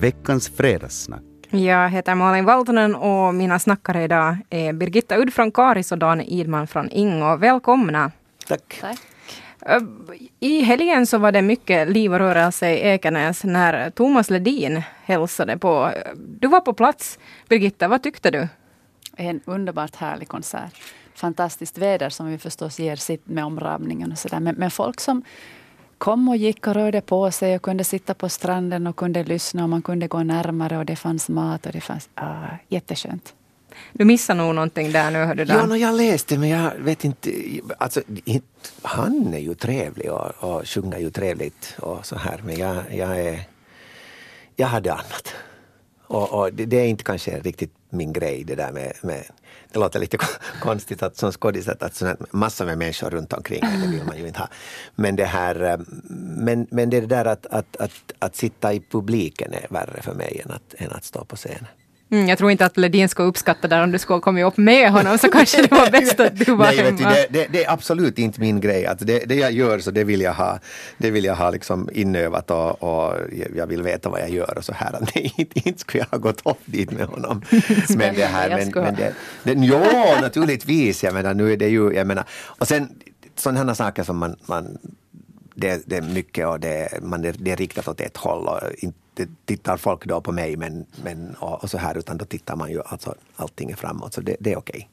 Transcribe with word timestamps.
veckans 0.00 0.48
fredagssnack. 0.48 1.22
Jag 1.50 1.88
heter 1.88 2.14
Malin 2.14 2.44
Valtonen 2.44 2.94
och 2.94 3.34
mina 3.34 3.58
snackare 3.58 4.04
idag 4.04 4.38
är 4.50 4.72
Birgitta 4.72 5.18
Udd 5.18 5.34
från 5.34 5.52
Karis 5.52 5.92
och 5.92 5.98
Dan 5.98 6.20
Idman 6.20 6.66
från 6.66 6.90
Ingo. 6.90 7.36
Välkomna! 7.36 8.12
Tack. 8.46 8.78
Tack. 8.80 8.98
I 10.40 10.60
helgen 10.60 11.06
så 11.06 11.18
var 11.18 11.32
det 11.32 11.42
mycket 11.42 11.88
liv 11.88 12.12
och 12.12 12.18
rörelse 12.18 12.70
i 12.70 12.80
Ekenäs 12.80 13.44
när 13.44 13.90
Thomas 13.90 14.30
Ledin 14.30 14.82
hälsade 15.04 15.58
på. 15.58 15.92
Du 16.16 16.48
var 16.48 16.60
på 16.60 16.72
plats. 16.72 17.18
Birgitta, 17.48 17.88
vad 17.88 18.02
tyckte 18.02 18.30
du? 18.30 18.48
En 19.16 19.40
underbart 19.44 19.96
härlig 19.96 20.28
konsert. 20.28 20.82
Fantastiskt 21.14 21.78
väder 21.78 22.10
som 22.10 22.26
vi 22.26 22.38
förstås 22.38 22.78
ger 22.78 22.96
sitt 22.96 23.28
med 23.28 23.44
omramningen 23.44 24.12
och 24.12 24.18
sådär. 24.18 24.40
Men, 24.40 24.54
men 24.54 24.70
folk 24.70 25.00
som 25.00 25.22
kom 26.00 26.28
och 26.28 26.36
gick 26.36 26.66
och 26.66 26.74
rörde 26.74 27.00
på 27.00 27.30
sig 27.30 27.56
och 27.56 27.62
kunde 27.62 27.84
sitta 27.84 28.14
på 28.14 28.28
stranden 28.28 28.86
och 28.86 28.96
kunde 28.96 29.24
lyssna 29.24 29.62
och 29.62 29.68
man 29.68 29.82
kunde 29.82 30.08
gå 30.08 30.22
närmare 30.22 30.78
och 30.78 30.84
det 30.84 30.96
fanns 30.96 31.28
mat 31.28 31.66
och 31.66 31.72
det 31.72 31.80
fanns 31.80 32.08
ah, 32.14 32.46
jätteskönt. 32.68 33.34
Du 33.92 34.04
missar 34.04 34.34
nog 34.34 34.54
någonting 34.54 34.92
där 34.92 35.10
nu. 35.10 35.18
Hör 35.18 35.34
du. 35.34 35.44
Ja, 35.44 35.66
no, 35.66 35.76
jag 35.76 35.94
läste 35.94 36.38
men 36.38 36.48
jag 36.48 36.72
vet 36.78 37.04
inte. 37.04 37.30
Alltså, 37.78 38.02
han 38.82 39.34
är 39.34 39.38
ju 39.38 39.54
trevlig 39.54 40.12
och, 40.12 40.30
och 40.40 40.68
sjunger 40.68 40.98
ju 40.98 41.10
trevligt 41.10 41.76
och 41.78 42.06
så 42.06 42.16
här 42.16 42.40
men 42.44 42.58
jag, 42.58 42.76
jag, 42.90 43.20
är, 43.20 43.40
jag 44.56 44.66
hade 44.66 44.92
annat. 44.92 45.34
Och, 46.06 46.32
och 46.32 46.52
det, 46.52 46.66
det, 46.66 46.76
är 46.76 46.86
inte 46.86 47.04
kanske 47.04 47.40
riktigt 47.40 47.74
min 47.90 48.12
grej 48.12 48.44
det 48.44 48.54
där 48.54 48.72
med, 48.72 48.92
med 49.02 49.24
det 49.72 49.78
låter 49.78 50.00
lite 50.00 50.18
konstigt 50.60 51.02
att 51.02 51.16
som 51.16 51.32
skådis 51.32 51.68
att, 51.68 51.82
att 51.82 52.02
massor 52.30 52.64
med 52.64 52.78
människor 52.78 53.10
runt 53.10 53.32
omkring 53.32 53.60
det 53.60 53.88
vill 53.88 54.04
man 54.04 54.18
ju 54.18 54.26
inte 54.26 54.38
ha. 54.38 54.48
Men 54.94 55.16
det 55.16 55.24
här, 55.24 55.62
eh, 55.62 55.78
men, 56.36 56.66
men 56.70 56.90
det 56.90 57.00
där 57.00 57.24
att, 57.24 57.46
att, 57.46 57.76
att, 57.76 57.92
att 58.18 58.36
sitta 58.36 58.72
i 58.72 58.80
publiken 58.80 59.52
är 59.52 59.66
värre 59.70 60.02
för 60.02 60.14
mig 60.14 60.40
än 60.44 60.50
att, 60.50 60.74
än 60.78 60.92
att 60.92 61.04
stå 61.04 61.24
på 61.24 61.36
scenen. 61.36 61.66
Mm, 62.10 62.28
jag 62.28 62.38
tror 62.38 62.50
inte 62.50 62.66
att 62.66 62.76
Ledin 62.76 63.08
skulle 63.08 63.28
uppskatta 63.28 63.68
det 63.68 63.82
om 63.82 63.92
du 63.92 63.98
skulle 63.98 64.20
kommit 64.20 64.44
upp 64.44 64.56
med 64.56 64.90
honom 64.90 65.18
så 65.18 65.28
kanske 65.28 65.62
det 65.62 65.70
var 65.70 65.90
bäst 65.90 66.20
att 66.20 66.38
du 66.38 66.54
var 66.54 66.66
Nej, 66.66 66.76
hemma. 66.76 66.90
Du, 66.90 67.04
det, 67.04 67.26
det, 67.30 67.46
det, 67.52 67.64
är 67.64 67.72
absolut 67.72 68.18
inte 68.18 68.40
min 68.40 68.60
grej. 68.60 68.86
Alltså 68.86 69.04
det, 69.04 69.24
det 69.26 69.34
jag 69.34 69.52
gör 69.52 69.78
så 69.78 69.90
det 69.90 70.04
vill 70.04 70.20
jag 70.20 70.34
ha, 70.34 70.58
det 70.98 71.10
vill 71.10 71.24
jag 71.24 71.34
ha 71.34 71.50
liksom 71.50 71.88
inövat 71.92 72.50
och, 72.50 72.82
och 72.82 73.14
jag 73.56 73.66
vill 73.66 73.82
veta 73.82 74.08
vad 74.08 74.20
jag 74.20 74.30
gör 74.30 74.58
och 74.58 74.64
så 74.64 74.72
här. 74.72 74.98
Nej, 75.14 75.34
inte, 75.36 75.68
inte 75.68 75.80
skulle 75.80 76.04
jag 76.04 76.10
ha 76.10 76.18
gått 76.18 76.46
upp 76.46 76.60
dit 76.64 76.90
med 76.90 77.06
honom. 77.06 77.42
men 77.88 78.14
det 78.14 78.24
här, 78.24 78.50
men, 78.50 78.84
men 78.84 78.94
det, 78.94 79.14
det, 79.42 79.54
jo, 79.56 79.80
naturligtvis. 80.20 81.04
Jag 81.04 81.14
menar, 81.14 81.34
nu 81.34 81.52
är 81.52 81.56
det 81.56 81.68
ju, 81.68 81.92
jag 81.92 82.06
menar, 82.06 82.24
och 82.44 82.68
sen 82.68 82.88
sådana 83.36 83.74
saker 83.74 84.02
som 84.02 84.16
man, 84.16 84.36
man 84.46 84.78
det, 85.54 85.82
det, 85.86 85.96
är 85.96 86.02
mycket 86.02 86.46
och 86.46 86.60
det, 86.60 86.88
man, 87.02 87.22
det 87.22 87.52
är 87.52 87.56
riktat 87.56 87.88
åt 87.88 88.00
ett 88.00 88.16
håll 88.16 88.48
och 88.48 88.60
inte 88.78 88.98
tittar 89.44 89.76
folk 89.76 90.06
då 90.06 90.20
på 90.20 90.32
mig 90.32 90.56
men, 90.56 90.86
men, 91.04 91.34
och, 91.34 91.62
och, 91.62 91.70
så 91.70 91.78
här 91.78 91.98
utan 91.98 92.18
då 92.18 92.24
tittar 92.24 92.56
man 92.56 92.70
ju 92.70 92.82
alltså 92.84 93.14
allting 93.36 93.70
är 93.70 93.76
framåt 93.76 94.14
så 94.14 94.20
det, 94.20 94.36
det 94.40 94.52
är 94.52 94.58
okej. 94.58 94.76
Okay. 94.78 94.88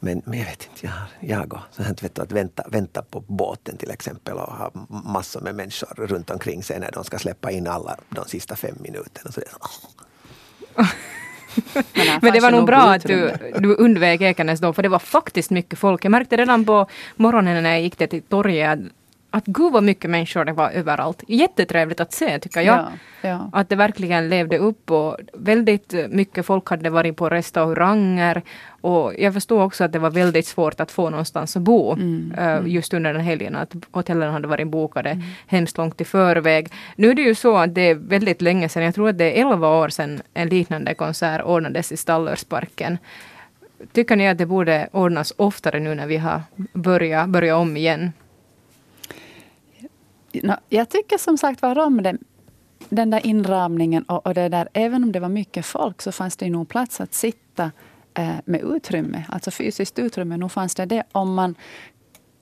Men, 0.00 0.22
men 0.24 0.38
jag 0.38 0.46
vet 0.46 0.68
inte, 0.70 0.86
jag, 0.86 1.30
jag 1.30 1.52
och 1.52 1.60
så 1.70 1.82
här, 1.82 1.94
vet 2.02 2.14
du, 2.14 2.22
att 2.22 2.32
vänta, 2.32 2.64
vänta 2.68 3.02
på 3.02 3.20
båten 3.20 3.76
till 3.76 3.90
exempel 3.90 4.34
och 4.34 4.52
ha 4.52 4.70
massor 5.04 5.40
med 5.40 5.54
människor 5.54 6.06
runt 6.06 6.30
omkring 6.30 6.62
sig 6.62 6.80
när 6.80 6.90
de 6.90 7.04
ska 7.04 7.18
släppa 7.18 7.50
in 7.50 7.66
alla 7.66 7.96
de 8.08 8.24
sista 8.24 8.56
fem 8.56 8.76
minuterna. 8.80 9.32
Så 9.32 9.40
det, 9.40 9.46
Men, 11.94 12.18
Men 12.22 12.32
det 12.32 12.40
var 12.40 12.50
nog 12.50 12.66
bra 12.66 12.94
att 12.94 13.02
du, 13.02 13.32
du 13.58 13.74
undvek 13.74 14.20
Ekenäs 14.20 14.60
då, 14.60 14.72
för 14.72 14.82
det 14.82 14.88
var 14.88 14.98
faktiskt 14.98 15.50
mycket 15.50 15.78
folk. 15.78 16.04
Jag 16.04 16.10
märkte 16.10 16.36
redan 16.36 16.64
på 16.64 16.86
morgonen 17.16 17.62
när 17.62 17.70
jag 17.70 17.82
gick 17.82 17.96
till 17.96 18.22
torget 18.22 18.78
att 18.78 18.78
gud 19.46 19.72
vad 19.72 19.82
mycket 19.82 20.10
människor 20.10 20.44
det 20.44 20.52
var 20.52 20.70
överallt. 20.70 21.24
Jättetrevligt 21.28 22.00
att 22.00 22.12
se 22.12 22.38
tycker 22.38 22.60
jag. 22.60 22.78
Ja, 22.78 22.92
ja. 23.28 23.50
Att 23.52 23.68
det 23.68 23.76
verkligen 23.76 24.28
levde 24.28 24.58
upp 24.58 24.90
och 24.90 25.16
väldigt 25.32 25.94
mycket 26.08 26.46
folk 26.46 26.70
hade 26.70 26.90
varit 26.90 27.16
på 27.16 27.28
restauranger. 27.28 28.42
Och 28.80 29.12
jag 29.18 29.34
förstod 29.34 29.62
också 29.62 29.84
att 29.84 29.92
det 29.92 29.98
var 29.98 30.10
väldigt 30.10 30.46
svårt 30.46 30.80
att 30.80 30.90
få 30.90 31.10
någonstans 31.10 31.56
att 31.56 31.62
bo 31.62 31.92
mm, 31.92 32.34
uh, 32.38 32.68
just 32.68 32.94
under 32.94 33.12
den 33.12 33.22
helgen. 33.22 33.56
Att 33.56 33.74
hotellen 33.90 34.32
hade 34.32 34.48
varit 34.48 34.68
bokade 34.68 35.10
mm. 35.10 35.24
hemskt 35.46 35.78
långt 35.78 36.00
i 36.00 36.04
förväg. 36.04 36.72
Nu 36.96 37.10
är 37.10 37.14
det 37.14 37.22
ju 37.22 37.34
så 37.34 37.56
att 37.56 37.74
det 37.74 37.80
är 37.80 37.94
väldigt 37.94 38.42
länge 38.42 38.68
sedan, 38.68 38.82
jag 38.82 38.94
tror 38.94 39.08
att 39.08 39.18
det 39.18 39.40
är 39.40 39.52
11 39.52 39.68
år 39.68 39.88
sedan 39.88 40.22
en 40.34 40.48
liknande 40.48 40.94
konsert 40.94 41.42
ordnades 41.44 41.92
i 41.92 41.96
Stallersparken. 41.96 42.98
Tycker 43.92 44.16
ni 44.16 44.28
att 44.28 44.38
det 44.38 44.46
borde 44.46 44.88
ordnas 44.92 45.32
oftare 45.36 45.80
nu 45.80 45.94
när 45.94 46.06
vi 46.06 46.16
har 46.16 46.42
börjat, 46.72 47.28
börjat 47.28 47.56
om 47.56 47.76
igen? 47.76 48.12
Jag 50.68 50.88
tycker 50.88 51.18
som 51.18 51.38
sagt 51.38 51.62
var 51.62 51.78
om 51.78 52.02
den, 52.02 52.18
den 52.88 53.10
där 53.10 53.26
inramningen 53.26 54.02
och, 54.02 54.26
och, 54.26 54.34
det 54.34 54.48
där. 54.48 54.68
Även 54.72 55.04
om 55.04 55.12
det 55.12 55.20
var 55.20 55.28
mycket 55.28 55.66
folk 55.66 56.02
så 56.02 56.12
fanns 56.12 56.36
det 56.36 56.50
nog 56.50 56.68
plats 56.68 57.00
att 57.00 57.14
sitta 57.14 57.70
eh, 58.14 58.34
med 58.44 58.60
utrymme, 58.60 59.24
alltså 59.28 59.50
fysiskt 59.50 59.98
utrymme. 59.98 60.36
Nog 60.36 60.52
fanns 60.52 60.74
det 60.74 60.86
det 60.86 61.02
om 61.12 61.34
man 61.34 61.54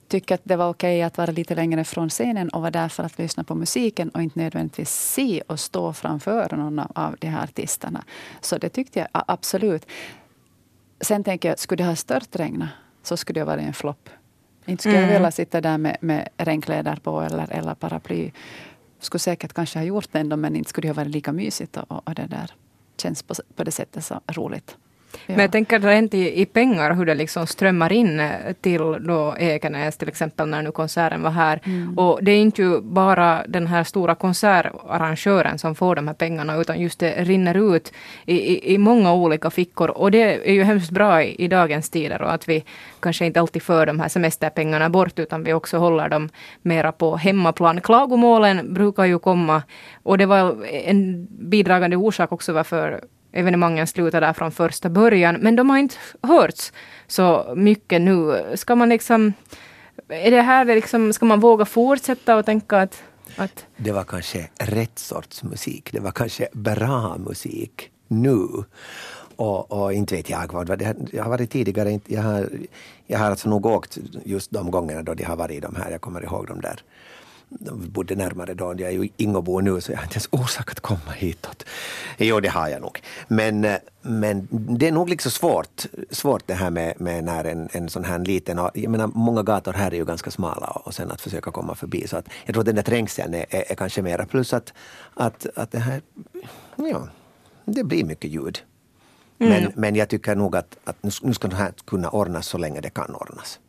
tycker 0.07 0.35
att 0.35 0.41
det 0.43 0.55
var 0.55 0.69
okej 0.69 1.03
att 1.03 1.17
vara 1.17 1.31
lite 1.31 1.55
längre 1.55 1.83
från 1.83 2.09
scenen 2.09 2.49
och 2.49 2.61
vara 2.61 2.71
där 2.71 2.89
för 2.89 3.03
att 3.03 3.17
lyssna 3.17 3.43
på 3.43 3.55
musiken 3.55 4.09
och 4.09 4.21
inte 4.21 4.39
nödvändigtvis 4.39 4.89
se 4.89 5.41
och 5.47 5.59
stå 5.59 5.93
framför 5.93 6.55
någon 6.55 6.79
av 6.79 7.15
de 7.19 7.27
här 7.27 7.43
artisterna. 7.43 8.03
Så 8.41 8.57
det 8.57 8.69
tyckte 8.69 8.99
jag 8.99 9.07
absolut. 9.11 9.85
Sen 11.01 11.23
tänker 11.23 11.49
jag, 11.49 11.59
skulle 11.59 11.83
det 11.83 11.87
ha 11.87 11.95
störtregnat 11.95 12.69
så 13.03 13.17
skulle 13.17 13.39
det 13.39 13.45
vara 13.45 13.61
en 13.61 13.73
flopp. 13.73 14.09
Inte 14.67 14.81
skulle 14.81 14.97
mm. 14.97 15.09
jag 15.09 15.19
vilja 15.19 15.31
sitta 15.31 15.61
där 15.61 15.77
med, 15.77 15.97
med 16.01 16.29
regnkläder 16.37 16.95
på 16.95 17.21
eller, 17.21 17.51
eller 17.51 17.75
paraply. 17.75 18.31
Skulle 18.99 19.19
säkert 19.19 19.53
kanske 19.53 19.79
ha 19.79 19.83
gjort 19.83 20.11
det 20.11 20.19
ändå 20.19 20.37
men 20.37 20.55
inte 20.55 20.69
skulle 20.69 20.87
det 20.87 20.89
ha 20.89 21.03
varit 21.03 21.11
lika 21.11 21.31
mysigt 21.31 21.77
och, 21.77 22.07
och 22.07 22.15
det 22.15 22.27
där 22.27 22.51
känns 22.97 23.23
på, 23.23 23.33
på 23.55 23.63
det 23.63 23.71
sättet 23.71 24.05
så 24.05 24.21
roligt. 24.27 24.77
Men 25.27 25.39
jag 25.39 25.51
tänker 25.51 25.79
rent 25.79 26.13
i, 26.13 26.41
i 26.41 26.45
pengar 26.45 26.93
hur 26.93 27.05
det 27.05 27.15
liksom 27.15 27.47
strömmar 27.47 27.91
in 27.91 28.19
eh, 28.19 28.29
till 28.61 28.81
då 29.07 29.35
Ekenäs 29.39 29.97
till 29.97 30.07
exempel 30.07 30.47
när 30.47 30.61
nu 30.61 30.71
konserten 30.71 31.21
var 31.21 31.31
här. 31.31 31.61
Mm. 31.65 31.97
Och 31.97 32.19
det 32.23 32.31
är 32.31 32.41
inte 32.41 32.61
ju 32.61 32.81
bara 32.81 33.43
den 33.47 33.67
här 33.67 33.83
stora 33.83 34.15
konsertarrangören 34.15 35.57
som 35.57 35.75
får 35.75 35.95
de 35.95 36.07
här 36.07 36.15
pengarna 36.15 36.55
utan 36.55 36.81
just 36.81 36.99
det 36.99 37.23
rinner 37.23 37.75
ut 37.75 37.93
i, 38.25 38.35
i, 38.35 38.73
i 38.73 38.77
många 38.77 39.13
olika 39.13 39.49
fickor. 39.49 39.89
Och 39.89 40.11
det 40.11 40.49
är 40.49 40.53
ju 40.53 40.63
hemskt 40.63 40.91
bra 40.91 41.23
i, 41.23 41.35
i 41.43 41.47
dagens 41.47 41.89
tider 41.89 42.21
och 42.21 42.33
att 42.33 42.49
vi 42.49 42.63
kanske 42.99 43.25
inte 43.25 43.39
alltid 43.39 43.61
för 43.61 43.85
de 43.85 43.99
här 43.99 44.07
semesterpengarna 44.07 44.89
bort 44.89 45.19
utan 45.19 45.43
vi 45.43 45.53
också 45.53 45.77
håller 45.77 46.09
dem 46.09 46.29
mera 46.61 46.91
på 46.91 47.17
hemmaplan. 47.17 47.81
Klagomålen 47.81 48.73
brukar 48.73 49.05
ju 49.05 49.19
komma 49.19 49.63
och 50.03 50.17
det 50.17 50.25
var 50.25 50.65
en 50.65 51.27
bidragande 51.29 51.95
orsak 51.95 52.31
också 52.31 52.53
varför 52.53 53.01
evenemangen 53.31 53.87
slutar 53.87 54.21
där 54.21 54.33
från 54.33 54.51
första 54.51 54.89
början. 54.89 55.35
Men 55.35 55.55
de 55.55 55.69
har 55.69 55.77
inte 55.77 55.95
hörts 56.23 56.73
så 57.07 57.53
mycket 57.55 58.01
nu. 58.01 58.43
Ska 58.55 58.75
man 58.75 58.89
liksom... 58.89 59.33
Är 60.09 60.31
det 60.31 60.41
här 60.41 60.65
liksom, 60.65 61.13
ska 61.13 61.25
man 61.25 61.39
våga 61.39 61.65
fortsätta 61.65 62.35
och 62.35 62.45
tänka 62.45 62.77
att, 62.77 63.03
att... 63.35 63.65
Det 63.77 63.91
var 63.91 64.03
kanske 64.03 64.49
rätt 64.57 64.99
sorts 64.99 65.43
musik. 65.43 65.89
Det 65.91 65.99
var 65.99 66.11
kanske 66.11 66.47
bra 66.53 67.17
musik 67.17 67.91
nu. 68.07 68.47
Och, 69.35 69.71
och, 69.71 69.93
inte 69.93 70.15
vet 70.15 70.29
jag 70.29 70.53
vad 70.53 70.79
det 70.79 70.95
Jag 71.11 71.23
har 71.23 71.29
varit 71.29 71.51
tidigare, 71.51 71.99
jag 72.05 72.21
har, 72.21 72.49
jag 73.07 73.19
har 73.19 73.29
alltså 73.29 73.49
nog 73.49 73.65
åkt 73.65 73.97
just 74.25 74.51
de 74.51 74.71
gångerna 74.71 75.03
då 75.03 75.13
de 75.13 75.23
har 75.23 75.35
varit 75.35 75.61
de 75.61 75.75
här, 75.75 75.91
jag 75.91 76.01
kommer 76.01 76.23
ihåg 76.23 76.47
de 76.47 76.61
där 76.61 76.81
bodde 77.49 78.15
närmare 78.15 78.53
då. 78.53 78.65
Jag 78.65 78.81
är 78.81 78.91
ju 78.91 79.09
Ingåbo 79.17 79.59
nu 79.59 79.81
så 79.81 79.91
jag 79.91 79.97
har 79.97 80.03
inte 80.03 80.15
ens 80.15 80.27
orsak 80.31 80.71
att 80.71 80.79
komma 80.79 81.11
hitåt. 81.15 81.65
Jo, 82.17 82.39
det 82.39 82.47
har 82.47 82.67
jag 82.67 82.81
nog. 82.81 83.01
Men, 83.27 83.67
men 84.01 84.47
det 84.51 84.87
är 84.87 84.91
nog 84.91 85.09
liksom 85.09 85.31
svårt, 85.31 85.85
svårt 86.09 86.47
det 86.47 86.53
här 86.53 86.69
med, 86.69 87.01
med 87.01 87.23
när 87.23 87.43
en, 87.43 87.69
en 87.71 87.89
sån 87.89 88.03
här 88.03 88.19
liten... 88.19 88.69
Jag 88.73 88.91
menar, 88.91 89.07
många 89.07 89.43
gator 89.43 89.73
här 89.73 89.91
är 89.91 89.95
ju 89.95 90.05
ganska 90.05 90.31
smala 90.31 90.67
och 90.67 90.93
sen 90.93 91.11
att 91.11 91.21
försöka 91.21 91.51
komma 91.51 91.75
förbi. 91.75 92.07
Så 92.07 92.17
att 92.17 92.25
jag 92.45 92.53
tror 92.53 92.61
att 92.61 92.65
den 92.65 92.75
där 92.75 92.83
trängseln 92.83 93.33
är, 93.33 93.45
är, 93.49 93.71
är 93.71 93.75
kanske 93.75 94.01
mera. 94.01 94.25
Plus 94.25 94.53
att, 94.53 94.73
att, 95.13 95.45
att 95.55 95.71
det 95.71 95.79
här... 95.79 96.01
Ja, 96.75 97.07
det 97.65 97.83
blir 97.83 98.03
mycket 98.03 98.31
ljud. 98.31 98.59
Men, 99.37 99.51
mm. 99.51 99.71
men 99.75 99.95
jag 99.95 100.09
tycker 100.09 100.35
nog 100.35 100.55
att, 100.55 100.77
att 100.83 101.03
nu 101.21 101.33
ska 101.33 101.47
det 101.47 101.55
här 101.55 101.73
kunna 101.85 102.09
ordnas 102.09 102.47
så 102.47 102.57
länge 102.57 102.81
det 102.81 102.89
kan 102.89 103.15
ordnas. 103.15 103.59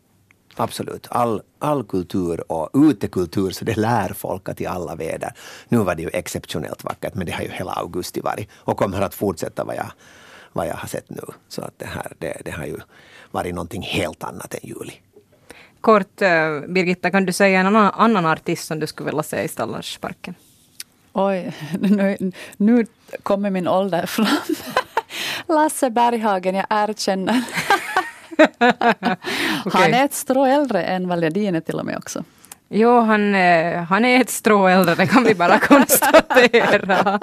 Absolut. 0.60 1.06
All, 1.10 1.43
all 1.58 1.84
kultur 1.84 2.52
och 2.52 2.70
utekultur, 2.75 3.50
så 3.50 3.64
det 3.64 3.76
lär 3.76 4.08
folk 4.08 4.49
att 4.49 4.60
i 4.60 4.66
alla 4.66 4.94
väder. 4.94 5.32
Nu 5.69 5.78
var 5.78 5.94
det 5.94 6.02
ju 6.02 6.10
exceptionellt 6.12 6.84
vackert, 6.84 7.14
men 7.14 7.26
det 7.26 7.32
har 7.32 7.43
ju 7.43 7.50
hela 7.50 7.72
augusti 7.72 8.20
varit 8.20 8.49
och 8.55 8.76
kommer 8.76 9.00
att 9.00 9.14
fortsätta 9.14 9.64
vad 9.64 9.76
jag, 9.76 9.93
vad 10.52 10.66
jag 10.66 10.75
har 10.75 10.88
sett 10.88 11.10
nu. 11.10 11.22
Så 11.49 11.62
att 11.62 11.78
det 11.78 11.87
här, 11.87 12.12
det, 12.19 12.43
det 12.44 12.50
har 12.50 12.66
ju 12.66 12.78
varit 13.31 13.55
någonting 13.55 13.82
helt 13.82 14.25
annat 14.25 14.55
än 14.55 14.60
juli. 14.62 14.93
Kort, 15.81 16.22
eh, 16.22 16.60
Birgitta, 16.69 17.10
kan 17.10 17.26
du 17.26 17.32
säga 17.32 17.60
en 17.60 17.66
annan, 17.66 17.93
annan 17.94 18.26
artist 18.26 18.66
som 18.66 18.78
du 18.78 18.87
skulle 18.87 19.10
vilja 19.10 19.22
se 19.22 19.43
i 19.43 19.49
Stallersparken? 19.49 20.34
Oj, 21.12 21.52
nu, 21.81 22.32
nu 22.56 22.87
kommer 23.22 23.50
min 23.50 23.69
ålder 23.69 24.06
fram. 24.06 24.26
Lasse 25.49 25.90
Berghagen, 25.90 26.55
jag 26.55 26.66
erkänner. 26.69 27.44
okay. 29.64 29.82
Han 29.82 29.94
är 29.94 30.05
ett 30.05 30.14
strå 30.14 30.44
äldre 30.44 30.82
än 30.82 31.08
Valjadine 31.08 31.61
till 31.61 31.79
och 31.79 31.87
med 31.87 31.96
också. 31.96 32.25
Jo, 32.69 33.00
han, 33.00 33.35
eh, 33.35 33.82
han 33.82 34.05
är 34.05 34.20
ett 34.20 34.31
strå 34.31 34.67
äldre, 34.67 34.94
det 34.94 35.06
kan 35.06 35.25
vi 35.25 35.35
bara 35.35 35.58
konstatera. 35.69 37.20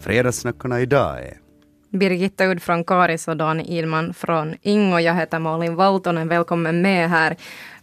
Fredagssnackarna 0.00 0.80
idag 0.80 1.18
är 1.18 1.47
Birgitta 1.90 2.46
Udd 2.46 2.62
från 2.62 2.84
Karis 2.84 3.28
och 3.28 3.36
Dan 3.36 3.60
Idman 3.60 4.14
från 4.14 4.54
Ingo. 4.62 4.98
Jag 4.98 5.14
heter 5.14 5.38
Malin 5.38 5.74
Valtonen. 5.74 6.28
Välkommen 6.28 6.82
med 6.82 7.10
här. 7.10 7.36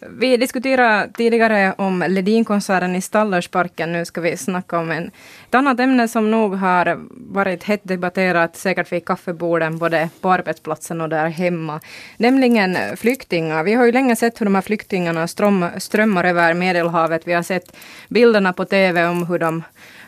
Vi 0.09 0.37
diskuterade 0.37 1.09
tidigare 1.13 1.73
om 1.77 2.05
Ledinkonserten 2.07 2.95
i 2.95 3.01
Stallersparken. 3.01 3.91
Nu 3.91 4.05
ska 4.05 4.21
vi 4.21 4.37
snacka 4.37 4.79
om 4.79 4.91
en, 4.91 5.11
ett 5.47 5.55
annat 5.55 5.79
ämne 5.79 6.07
som 6.07 6.31
nog 6.31 6.55
har 6.55 6.99
varit 7.09 7.63
hett 7.63 7.79
debatterat, 7.83 8.55
säkert 8.55 8.91
vid 8.91 9.05
kaffeborden, 9.05 9.77
både 9.77 10.09
på 10.21 10.31
arbetsplatsen 10.31 11.01
och 11.01 11.09
där 11.09 11.29
hemma. 11.29 11.79
Nämligen 12.17 12.77
flyktingar. 12.97 13.63
Vi 13.63 13.73
har 13.73 13.85
ju 13.85 13.91
länge 13.91 14.15
sett 14.15 14.41
hur 14.41 14.45
de 14.45 14.55
här 14.55 14.61
flyktingarna 14.61 15.27
ström, 15.27 15.65
strömmar 15.77 16.23
över 16.23 16.53
Medelhavet. 16.53 17.27
Vi 17.27 17.33
har 17.33 17.43
sett 17.43 17.77
bilderna 18.09 18.53
på 18.53 18.65
TV 18.65 19.07
om 19.07 19.27
hur 19.27 19.39
de 19.39 19.63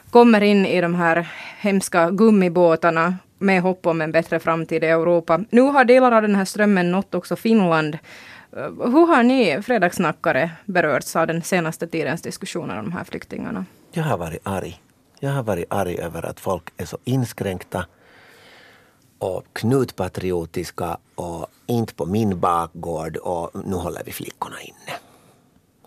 kommer 0.10 0.42
in 0.42 0.66
i 0.66 0.82
de 0.82 0.96
här 0.96 1.28
hemska 1.60 2.10
gummibåtarna 2.10 3.16
med 3.38 3.62
hopp 3.62 3.86
om 3.86 4.02
en 4.02 4.12
bättre 4.12 4.40
framtid 4.40 4.84
i 4.84 4.88
Europa. 4.88 5.40
Nu 5.50 5.62
har 5.62 5.86
delar 5.86 6.12
av 6.12 6.22
den 6.22 6.36
här 6.36 6.46
strömmen 6.46 6.92
nått 6.92 7.16
också 7.16 7.36
Finland. 7.36 7.98
Eh, 8.58 8.64
hur 8.64 9.08
har 9.08 9.24
ni 9.24 9.62
fredagssnackare 9.62 10.52
berörts 10.66 11.16
av 11.16 11.28
den 11.28 11.42
senaste 11.42 11.88
tidens 11.88 12.22
diskussioner 12.22 12.80
om 12.80 12.86
de 12.86 12.92
här 12.92 13.04
flyktingarna? 13.04 13.66
Jag 13.92 14.04
har 14.04 14.18
varit 14.18 14.40
arg. 14.44 14.82
Jag 15.20 15.32
har 15.32 15.44
varit 15.44 15.66
arg 15.70 16.00
över 16.00 16.26
att 16.26 16.40
folk 16.40 16.64
är 16.78 16.86
så 16.86 16.98
inskränkta 17.04 17.86
och 19.20 19.44
knutpatriotiska 19.54 20.98
och 21.16 21.48
inte 21.66 21.94
på 21.94 22.06
min 22.06 22.40
bakgård 22.40 23.18
och 23.18 23.52
nu 23.66 23.76
håller 23.76 24.02
vi 24.06 24.12
flickorna 24.12 24.62
inne. 24.62 24.98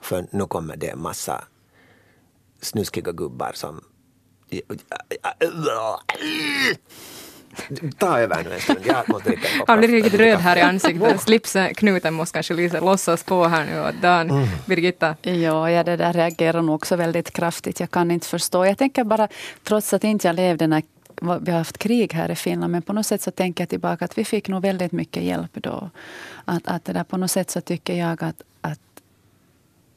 För 0.00 0.26
nu 0.30 0.46
kommer 0.46 0.76
det 0.76 0.88
en 0.88 1.02
massa 1.02 1.44
snuskiga 2.60 3.12
gubbar 3.12 3.52
som 3.54 3.80
Ta 7.98 8.18
över 8.18 8.44
nu 8.44 8.54
en 8.54 8.60
stund, 8.60 8.78
jag 8.84 9.08
måste 9.08 9.28
dricka 9.28 9.48
en 9.48 9.58
kopp 9.58 9.68
Han 9.68 9.78
blir 9.78 9.88
riktigt 9.88 10.14
röd 10.14 10.38
här 10.38 10.56
i 10.56 10.60
ansiktet. 10.60 11.20
Slipsknuten 11.20 12.14
måste 12.14 12.36
kanske 12.36 12.54
Lisa 12.54 12.80
låtsas 12.80 13.24
på 13.24 13.44
här 13.44 13.66
nu. 13.66 13.80
Och 13.80 13.94
Dan, 13.94 14.30
mm. 14.30 14.48
Birgitta? 14.66 15.16
Ja, 15.22 15.70
ja, 15.70 15.84
det 15.84 15.96
där 15.96 16.12
reagerar 16.12 16.62
nog 16.62 16.74
också 16.74 16.96
väldigt 16.96 17.30
kraftigt. 17.30 17.80
Jag 17.80 17.90
kan 17.90 18.10
inte 18.10 18.26
förstå. 18.26 18.66
Jag 18.66 18.78
tänker 18.78 19.04
bara, 19.04 19.28
trots 19.64 19.92
att 19.92 20.04
inte 20.04 20.26
jag 20.28 20.36
levde 20.36 20.66
när 20.66 20.82
vi 21.20 21.50
har 21.50 21.58
haft 21.58 21.78
krig 21.78 22.12
här 22.12 22.30
i 22.30 22.34
Finland, 22.34 22.72
men 22.72 22.82
på 22.82 22.92
något 22.92 23.06
sätt 23.06 23.22
så 23.22 23.30
tänker 23.30 23.62
jag 23.62 23.68
tillbaka 23.68 24.04
att 24.04 24.18
vi 24.18 24.24
fick 24.24 24.48
nog 24.48 24.62
väldigt 24.62 24.92
mycket 24.92 25.22
hjälp 25.22 25.50
då. 25.52 25.90
Att, 26.44 26.62
att 26.66 26.84
det 26.84 26.92
där, 26.92 27.04
på 27.04 27.16
något 27.16 27.30
sätt 27.30 27.50
så 27.50 27.60
tycker 27.60 27.94
jag 27.94 28.24
att, 28.24 28.42
att 28.60 28.80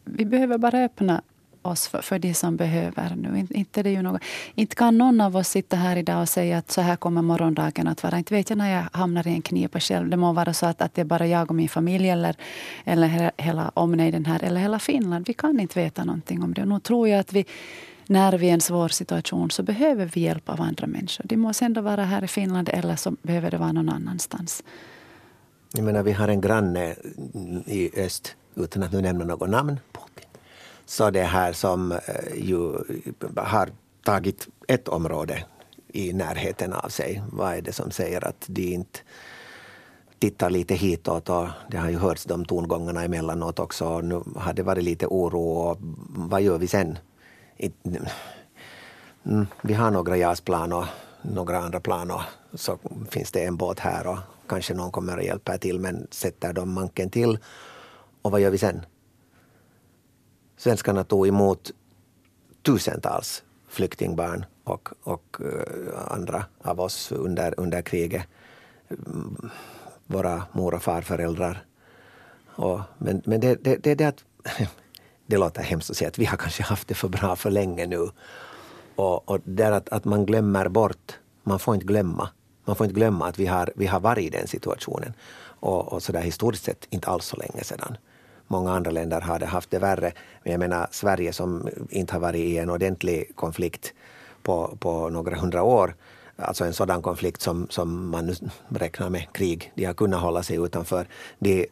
vi 0.04 0.26
behöver 0.26 0.58
bara 0.58 0.84
öppna 0.84 1.22
oss 1.66 1.88
för, 1.88 2.02
för 2.02 2.20
de 2.20 2.34
som 2.34 2.56
behöver 2.56 3.16
nu. 3.16 3.48
Inte, 3.50 3.84
det 3.84 3.90
är 3.90 3.94
ju 3.94 4.02
något, 4.02 4.22
inte 4.56 4.76
kan 4.76 4.98
någon 4.98 5.22
av 5.22 5.36
oss 5.36 5.48
sitta 5.48 5.76
här 5.76 5.96
idag 5.96 6.22
och 6.22 6.30
säga 6.30 6.58
att 6.58 6.72
så 6.72 6.82
här 6.82 6.96
kommer 6.96 7.22
morgondagen 7.22 7.88
att 7.88 8.04
vara. 8.04 8.18
Inte 8.18 8.34
vet 8.34 8.50
jag 8.50 8.58
när 8.58 8.76
jag 8.76 8.86
hamnar 8.92 9.28
i 9.28 9.32
en 9.32 9.42
knipa 9.42 9.80
själv. 9.80 10.10
Det 10.10 10.18
må 10.18 10.34
vara 10.34 10.54
så 10.54 10.66
att, 10.66 10.82
att 10.82 10.94
det 10.94 11.02
är 11.02 11.06
bara 11.06 11.28
jag 11.28 11.50
och 11.50 11.56
min 11.56 11.70
familj 11.70 12.10
eller, 12.10 12.36
eller 12.86 13.32
hela 13.38 13.72
omnejden 13.74 14.26
här 14.26 14.44
eller 14.44 14.62
hela 14.62 14.80
Finland. 14.80 15.28
Vi 15.28 15.34
kan 15.34 15.60
inte 15.60 15.80
veta 15.80 16.04
någonting 16.04 16.44
om 16.44 16.54
det. 16.54 16.66
Nu 16.66 16.80
tror 16.80 17.10
jag 17.10 17.20
att 17.20 17.34
vi 17.34 17.46
när 18.08 18.38
vi 18.38 18.48
är 18.48 18.50
i 18.50 18.54
en 18.54 18.62
svår 18.62 18.90
situation 18.90 19.52
så 19.52 19.64
behöver 19.64 20.06
vi 20.06 20.22
hjälp 20.22 20.50
av 20.50 20.62
andra 20.62 20.88
människor. 20.88 21.26
Det 21.28 21.38
måste 21.38 21.66
ändå 21.66 21.82
vara 21.82 22.04
här 22.04 22.24
i 22.24 22.28
Finland 22.28 22.70
eller 22.74 22.96
så 22.96 23.12
behöver 23.22 23.52
det 23.52 23.58
vara 23.58 23.72
någon 23.72 23.90
annanstans. 23.90 24.64
Jag 25.74 25.86
menar, 25.86 26.04
vi 26.04 26.12
har 26.12 26.28
en 26.28 26.42
granne 26.42 26.96
i 27.66 28.00
öst, 28.00 28.36
utan 28.56 28.84
att 28.84 28.92
nu 28.92 29.02
nämna 29.02 29.26
något 29.26 29.50
namn, 29.50 29.80
så 30.86 31.10
det 31.10 31.24
här 31.24 31.54
som 31.54 31.92
eh, 31.92 32.00
ju 32.36 32.74
har 33.38 33.70
tagit 34.04 34.48
ett 34.68 34.88
område 34.88 35.44
i 35.88 36.14
närheten 36.14 36.74
av 36.74 36.90
sig. 36.90 37.24
Vad 37.32 37.54
är 37.54 37.62
det 37.62 37.74
som 37.74 37.92
säger 37.92 38.28
att 38.28 38.46
de 38.48 38.74
inte 38.74 39.00
tittar 40.20 40.50
lite 40.50 40.76
hitåt 40.76 41.30
och 41.30 41.48
det 41.72 41.78
har 41.78 41.90
ju 41.90 41.98
hörts 41.98 42.24
de 42.24 42.46
tongångarna 42.46 43.04
emellanåt 43.04 43.60
också. 43.60 44.02
Nu 44.02 44.24
har 44.36 44.54
det 44.54 44.64
varit 44.64 44.84
lite 44.84 45.08
oro 45.08 45.42
och 45.42 45.78
vad 46.10 46.42
gör 46.42 46.58
vi 46.58 46.68
sen? 46.68 46.98
Mm, 49.26 49.48
vi 49.62 49.74
har 49.74 49.92
några 49.92 50.18
JAS-plan 50.18 50.74
och 50.74 50.86
några 51.22 51.58
andra 51.58 51.80
plan 51.80 52.12
och 52.12 52.22
så 52.54 52.78
finns 53.10 53.32
det 53.32 53.46
en 53.46 53.58
båt 53.58 53.80
här 53.80 54.08
och 54.08 54.18
kanske 54.48 54.74
någon 54.74 54.92
kommer 54.92 55.18
och 55.18 55.24
hjälper 55.24 55.58
till 55.58 55.80
men 55.80 56.08
sätter 56.12 56.54
de 56.54 56.74
manken 56.74 57.10
till 57.10 57.38
och 58.22 58.32
vad 58.32 58.42
gör 58.42 58.52
vi 58.52 58.58
sen? 58.58 58.86
Svenskarna 60.64 61.04
tog 61.04 61.28
emot 61.28 61.72
tusentals 62.62 63.44
flyktingbarn 63.68 64.46
och, 64.64 64.90
och 65.04 65.38
eh, 65.40 66.12
andra 66.12 66.46
av 66.62 66.80
oss 66.80 67.12
under, 67.12 67.54
under 67.60 67.82
kriget. 67.82 68.24
Våra 70.08 70.44
mor 70.52 70.74
och 70.74 70.84
farföräldrar. 70.84 71.66
Och, 72.56 72.80
men 72.98 73.22
men 73.26 73.40
det, 73.40 73.64
det, 73.64 73.84
det, 73.84 73.96
det, 73.96 74.06
att, 74.06 74.24
det 75.26 75.38
låter 75.38 75.62
hemskt 75.62 75.90
att 75.90 75.98
säga 75.98 76.08
att 76.08 76.20
vi 76.20 76.26
har 76.26 76.38
kanske 76.38 76.64
haft 76.64 76.88
det 76.88 76.96
för 76.96 77.08
bra 77.08 77.36
för 77.36 77.52
länge 77.52 77.86
nu. 77.86 78.10
Och, 78.96 79.30
och 79.30 79.40
det 79.44 79.64
är 79.64 79.72
att, 79.72 79.90
att 79.90 80.06
man 80.06 80.26
glömmer 80.26 80.68
bort, 80.68 81.20
man 81.44 81.60
får 81.60 81.76
inte 81.76 81.88
glömma. 81.88 82.30
Man 82.66 82.76
får 82.76 82.86
inte 82.86 82.96
glömma 82.96 83.28
att 83.28 83.40
vi 83.40 83.46
har, 83.46 83.72
vi 83.76 83.86
har 83.86 84.00
varit 84.00 84.26
i 84.26 84.30
den 84.30 84.48
situationen. 84.48 85.14
Och, 85.60 85.94
och 85.94 86.04
så 86.04 86.12
där 86.12 86.22
historiskt 86.22 86.64
sett 86.64 86.88
inte 86.90 87.10
alls 87.10 87.26
så 87.26 87.38
länge 87.38 87.64
sedan 87.64 87.98
många 88.54 88.72
andra 88.72 88.92
länder 88.92 89.22
hade 89.22 89.46
haft 89.46 89.72
det 89.72 89.80
värre. 89.80 90.12
Men 90.44 90.52
jag 90.52 90.60
menar 90.60 90.88
Sverige 90.92 91.34
som 91.34 91.70
inte 91.90 92.14
har 92.14 92.20
varit 92.20 92.46
i 92.52 92.58
en 92.58 92.70
ordentlig 92.70 93.36
konflikt 93.36 93.94
på, 94.44 94.78
på 94.80 95.10
några 95.10 95.36
hundra 95.36 95.64
år. 95.64 95.96
Alltså 96.36 96.66
en 96.66 96.74
sådan 96.74 97.02
konflikt 97.02 97.42
som, 97.42 97.68
som 97.70 98.10
man 98.10 98.26
nu 98.26 98.36
räknar 98.70 99.10
med 99.10 99.34
krig. 99.34 99.72
De 99.76 99.86
har 99.86 99.94
kunnat 99.94 100.22
hålla 100.22 100.44
sig 100.44 100.58
utanför. 100.58 101.08
De 101.40 101.68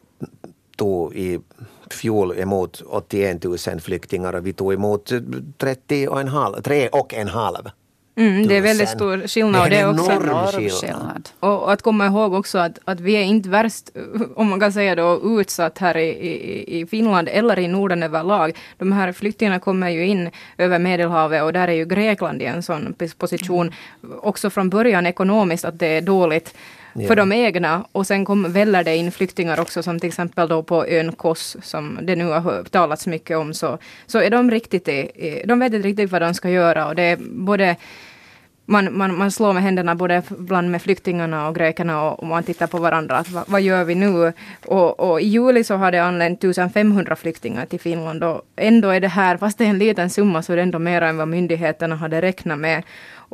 tog 0.76 1.14
i 1.14 1.40
fjol 1.90 2.38
emot 2.38 2.82
81 2.86 3.44
000 3.44 3.58
flyktingar 3.80 4.32
och 4.32 4.46
vi 4.46 4.52
tog 4.52 4.72
emot 4.72 5.12
30 5.58 6.08
och 6.08 6.20
en 6.20 6.28
halv, 6.28 6.62
3 6.62 6.88
och 6.88 7.14
en 7.14 7.28
halv 7.28 7.70
Mm, 8.14 8.46
det 8.46 8.56
är 8.56 8.60
väldigt 8.60 8.88
stor 8.88 9.26
skillnad. 9.26 9.70
Det 9.70 9.76
är 9.76 9.88
en 9.88 9.94
enorm 9.94 10.68
skillnad. 10.70 11.28
Och 11.40 11.72
att 11.72 11.82
komma 11.82 12.06
ihåg 12.06 12.34
också 12.34 12.58
att, 12.58 12.78
att 12.84 13.00
vi 13.00 13.12
är 13.12 13.22
inte 13.22 13.48
värst, 13.48 13.90
om 14.36 14.48
man 14.48 14.60
kan 14.60 14.72
säga 14.72 14.94
då, 14.94 15.40
utsatt 15.40 15.78
här 15.78 15.96
i, 15.96 16.08
i, 16.08 16.80
i 16.80 16.86
Finland 16.86 17.28
eller 17.28 17.58
i 17.58 17.68
Norden 17.68 18.02
överlag. 18.02 18.58
De 18.78 18.92
här 18.92 19.12
flyktingarna 19.12 19.58
kommer 19.58 19.90
ju 19.90 20.06
in 20.06 20.30
över 20.58 20.78
Medelhavet 20.78 21.42
och 21.42 21.52
där 21.52 21.68
är 21.68 21.72
ju 21.72 21.84
Grekland 21.84 22.42
i 22.42 22.44
en 22.44 22.62
sån 22.62 22.94
position, 23.18 23.72
mm. 24.02 24.18
också 24.22 24.50
från 24.50 24.70
början 24.70 25.06
ekonomiskt, 25.06 25.64
att 25.64 25.78
det 25.78 25.86
är 25.86 26.00
dåligt 26.00 26.54
ja. 26.94 27.08
för 27.08 27.16
de 27.16 27.32
egna. 27.32 27.86
Och 27.92 28.06
sen 28.06 28.24
kom, 28.24 28.52
väller 28.52 28.84
det 28.84 28.96
in 28.96 29.12
flyktingar 29.12 29.60
också 29.60 29.82
som 29.82 30.00
till 30.00 30.08
exempel 30.08 30.48
då 30.48 30.62
på 30.62 30.86
ön 30.86 31.12
Kos 31.12 31.56
som 31.62 31.98
det 32.02 32.16
nu 32.16 32.24
har 32.24 32.64
talats 32.64 33.06
mycket 33.06 33.36
om. 33.36 33.54
Så, 33.54 33.78
så 34.06 34.18
är 34.18 34.30
de 34.30 34.50
riktigt, 34.50 34.88
de 35.44 35.58
vet 35.58 35.72
inte 35.72 35.88
riktigt 35.88 36.10
vad 36.10 36.22
de 36.22 36.34
ska 36.34 36.50
göra 36.50 36.88
och 36.88 36.94
det 36.94 37.02
är 37.02 37.18
både 37.30 37.76
man, 38.66 38.96
man, 38.98 39.18
man 39.18 39.30
slår 39.30 39.52
med 39.52 39.62
händerna 39.62 39.94
både 39.94 40.22
bland 40.28 40.70
med 40.70 40.82
flyktingarna 40.82 41.48
och 41.48 41.54
grekerna 41.54 42.02
och, 42.02 42.20
och 42.20 42.26
man 42.26 42.42
tittar 42.42 42.66
på 42.66 42.78
varandra. 42.78 43.16
Att, 43.16 43.30
vad, 43.30 43.44
vad 43.48 43.60
gör 43.60 43.84
vi 43.84 43.94
nu? 43.94 44.32
Och, 44.66 45.00
och, 45.00 45.20
i 45.20 45.26
juli 45.26 45.64
så 45.64 45.74
har 45.74 45.92
det 45.92 45.98
anlänt 45.98 46.44
1500 46.44 47.16
flyktingar 47.16 47.66
till 47.66 47.80
Finland 47.80 48.24
och 48.24 48.42
ändå 48.56 48.88
är 48.88 49.00
det 49.00 49.08
här, 49.08 49.36
fast 49.36 49.58
det 49.58 49.64
är 49.64 49.68
en 49.68 49.78
liten 49.78 50.10
summa, 50.10 50.42
så 50.42 50.52
är 50.52 50.56
det 50.56 50.62
ändå 50.62 50.78
mer 50.78 51.02
än 51.02 51.16
vad 51.16 51.28
myndigheterna 51.28 51.96
hade 51.96 52.22
räknat 52.22 52.58
med. 52.58 52.82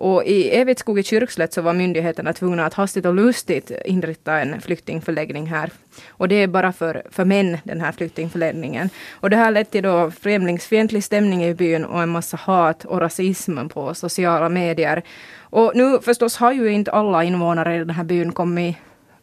Och 0.00 0.24
i 0.24 0.50
Evitskog 0.50 0.98
i 0.98 1.02
Kyrkslätt 1.02 1.52
så 1.52 1.62
var 1.62 1.72
myndigheterna 1.72 2.32
tvungna 2.32 2.66
att 2.66 2.74
hastigt 2.74 3.06
och 3.06 3.14
lustigt 3.14 3.72
inrätta 3.84 4.38
en 4.40 4.60
flyktingförläggning 4.60 5.46
här. 5.46 5.70
Och 6.08 6.28
det 6.28 6.34
är 6.34 6.46
bara 6.46 6.72
för, 6.72 7.02
för 7.10 7.24
män, 7.24 7.58
den 7.64 7.80
här 7.80 7.92
flyktingförläggningen. 7.92 8.90
Och 9.10 9.30
det 9.30 9.36
här 9.36 9.50
ledde 9.50 9.70
till 9.70 9.82
då 9.82 10.10
främlingsfientlig 10.10 11.04
stämning 11.04 11.44
i 11.44 11.54
byn 11.54 11.84
och 11.84 12.02
en 12.02 12.08
massa 12.08 12.36
hat 12.36 12.84
och 12.84 13.00
rasism 13.00 13.68
på 13.68 13.94
sociala 13.94 14.48
medier. 14.48 15.02
Och 15.40 15.72
nu 15.74 15.98
förstås 16.02 16.36
har 16.36 16.52
ju 16.52 16.72
inte 16.72 16.92
alla 16.92 17.24
invånare 17.24 17.76
i 17.76 17.78
den 17.78 17.90
här 17.90 18.04
byn 18.04 18.32
kommit 18.32 18.76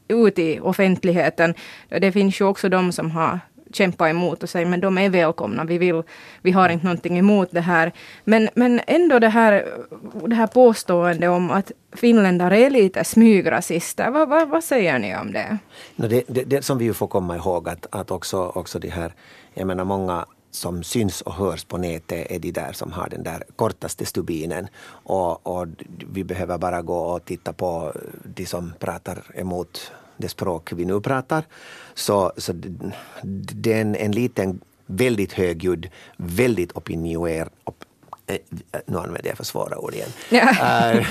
ut 0.08 0.40
i 0.40 0.60
offentligheten. 0.60 1.54
Det 1.90 2.12
finns 2.12 2.42
ju 2.42 2.46
också 2.46 2.70
de 2.70 2.92
som 2.92 3.12
har 3.12 3.40
kämpa 3.76 4.10
emot 4.10 4.44
och 4.44 4.50
säga 4.50 4.68
men 4.68 4.80
de 4.80 4.98
är 4.98 5.10
välkomna, 5.10 5.64
vi, 5.64 5.78
vill, 5.78 6.04
vi 6.42 6.52
har 6.52 6.70
inte 6.70 6.86
någonting 6.86 7.18
emot 7.18 7.50
det 7.52 7.62
här. 7.62 7.92
Men, 8.24 8.50
men 8.56 8.82
ändå 8.88 9.20
det 9.20 9.30
här, 9.30 9.66
det 10.28 10.36
här 10.36 10.48
påståendet 10.48 11.30
om 11.30 11.52
att 11.52 11.72
finländare 11.94 12.60
är 12.60 12.70
lite 12.70 13.04
smygrasister, 13.04 14.12
vad, 14.12 14.30
vad, 14.30 14.50
vad 14.50 14.64
säger 14.64 15.00
ni 15.00 15.16
om 15.16 15.32
det? 15.34 15.58
No, 15.96 16.08
det, 16.08 16.24
det? 16.28 16.44
Det 16.44 16.62
som 16.62 16.78
vi 16.78 16.94
får 16.94 17.08
komma 17.08 17.36
ihåg 17.36 17.70
att, 17.70 17.88
att 17.90 18.12
också, 18.12 18.52
också 18.56 18.80
det 18.80 18.90
här, 18.90 19.14
jag 19.54 19.68
menar 19.68 19.84
många 19.84 20.26
som 20.56 20.84
syns 20.84 21.22
och 21.22 21.34
hörs 21.34 21.64
på 21.64 21.78
nätet 21.78 22.32
är 22.32 22.40
de 22.40 22.52
där 22.52 22.74
som 22.74 22.92
har 22.92 23.10
den 23.10 23.24
där 23.24 23.44
kortaste 23.56 24.06
stubinen. 24.06 24.68
Och, 24.88 25.48
och 25.48 25.68
vi 26.14 26.24
behöver 26.24 26.58
bara 26.58 26.82
gå 26.82 26.98
och 26.98 27.26
titta 27.26 27.54
på 27.54 27.94
de 28.24 28.46
som 28.46 28.74
pratar 28.80 29.24
emot 29.36 29.92
det 30.18 30.30
språk 30.30 30.72
vi 30.72 30.86
nu 30.86 31.02
pratar. 31.02 31.44
Så, 31.94 32.32
så 32.38 32.54
det 33.24 33.74
är 33.74 33.82
en, 33.82 33.96
en 33.96 34.12
liten, 34.12 34.60
väldigt 34.86 35.34
högljudd, 35.34 35.90
väldigt 36.18 36.72
opinioner, 36.72 37.50
op, 37.64 37.84
eh, 38.28 38.38
nu 38.86 38.98
använder 38.98 39.28
jag 39.28 39.38
för 39.38 39.44
svåra 39.44 39.78
ord 39.78 39.94
igen. 39.94 40.10
Ja. 40.30 40.94
Uh, 40.94 41.08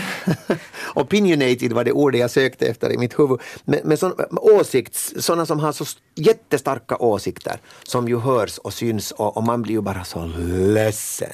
opinionated 0.95 1.73
var 1.73 1.85
det 1.85 1.93
ordet 1.93 2.21
jag 2.21 2.31
sökte 2.31 2.67
efter 2.67 2.93
i 2.93 2.99
mitt 2.99 3.19
huvud. 3.19 3.41
Men, 3.65 3.81
men 3.85 3.97
så, 3.97 4.15
åsikts, 4.31 5.15
sådana 5.19 5.47
som 5.47 5.61
har 5.61 5.73
så 5.73 5.85
jättestarka 6.15 6.97
åsikter 6.97 7.59
som 7.83 8.09
ju 8.09 8.19
hörs 8.19 8.59
och 8.59 8.73
syns 8.73 9.13
och, 9.13 9.37
och 9.37 9.43
man 9.43 9.63
blir 9.63 9.75
ju 9.75 9.81
bara 9.81 10.05
så 10.05 10.27
ledsen 10.75 11.33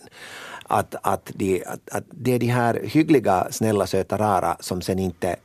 att, 0.71 0.95
att, 1.03 1.31
de, 1.35 1.65
att, 1.67 1.91
att 1.91 2.05
det 2.11 2.35
är 2.35 2.39
de 2.39 2.47
här 2.47 2.81
hyggliga, 2.85 3.47
snälla, 3.51 3.87
söta, 3.87 4.19
rara 4.19 4.57
som 4.61 4.83
sen 4.83 4.99
inte 4.99 5.37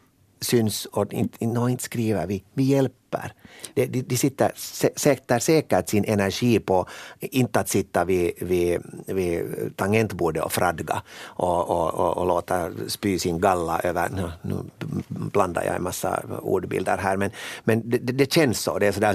syns 0.45 0.85
och 0.85 1.13
inte, 1.13 1.45
inte 1.45 1.83
skriver 1.83 2.27
vi, 2.27 2.43
vi 2.53 2.63
hjälper. 2.63 3.33
De, 3.73 3.85
de, 3.85 4.01
de 4.01 4.17
sitter, 4.17 4.51
sätter 4.95 5.39
säkert 5.39 5.89
sin 5.89 6.05
energi 6.05 6.59
på 6.59 6.87
inte 7.19 7.59
att 7.59 7.69
sitta 7.69 8.05
vid, 8.05 8.31
vid, 8.41 8.81
vid 9.05 9.43
tangentbordet 9.75 10.43
och 10.43 10.51
fradga 10.51 11.01
och, 11.23 11.69
och, 11.69 11.93
och, 11.93 12.17
och 12.17 12.27
låta 12.27 12.71
spy 12.87 13.19
sin 13.19 13.39
galla 13.39 13.79
över, 13.79 14.09
nu, 14.09 14.29
nu 14.41 14.55
blandar 15.07 15.63
jag 15.63 15.75
en 15.75 15.83
massa 15.83 16.23
ordbilder 16.41 16.97
här 16.97 17.17
men, 17.17 17.31
men 17.63 17.89
det, 17.89 17.97
det 17.97 18.33
känns 18.33 18.59
så, 18.59 18.79
det 18.79 18.87
är 18.87 18.91
sådär 18.91 19.13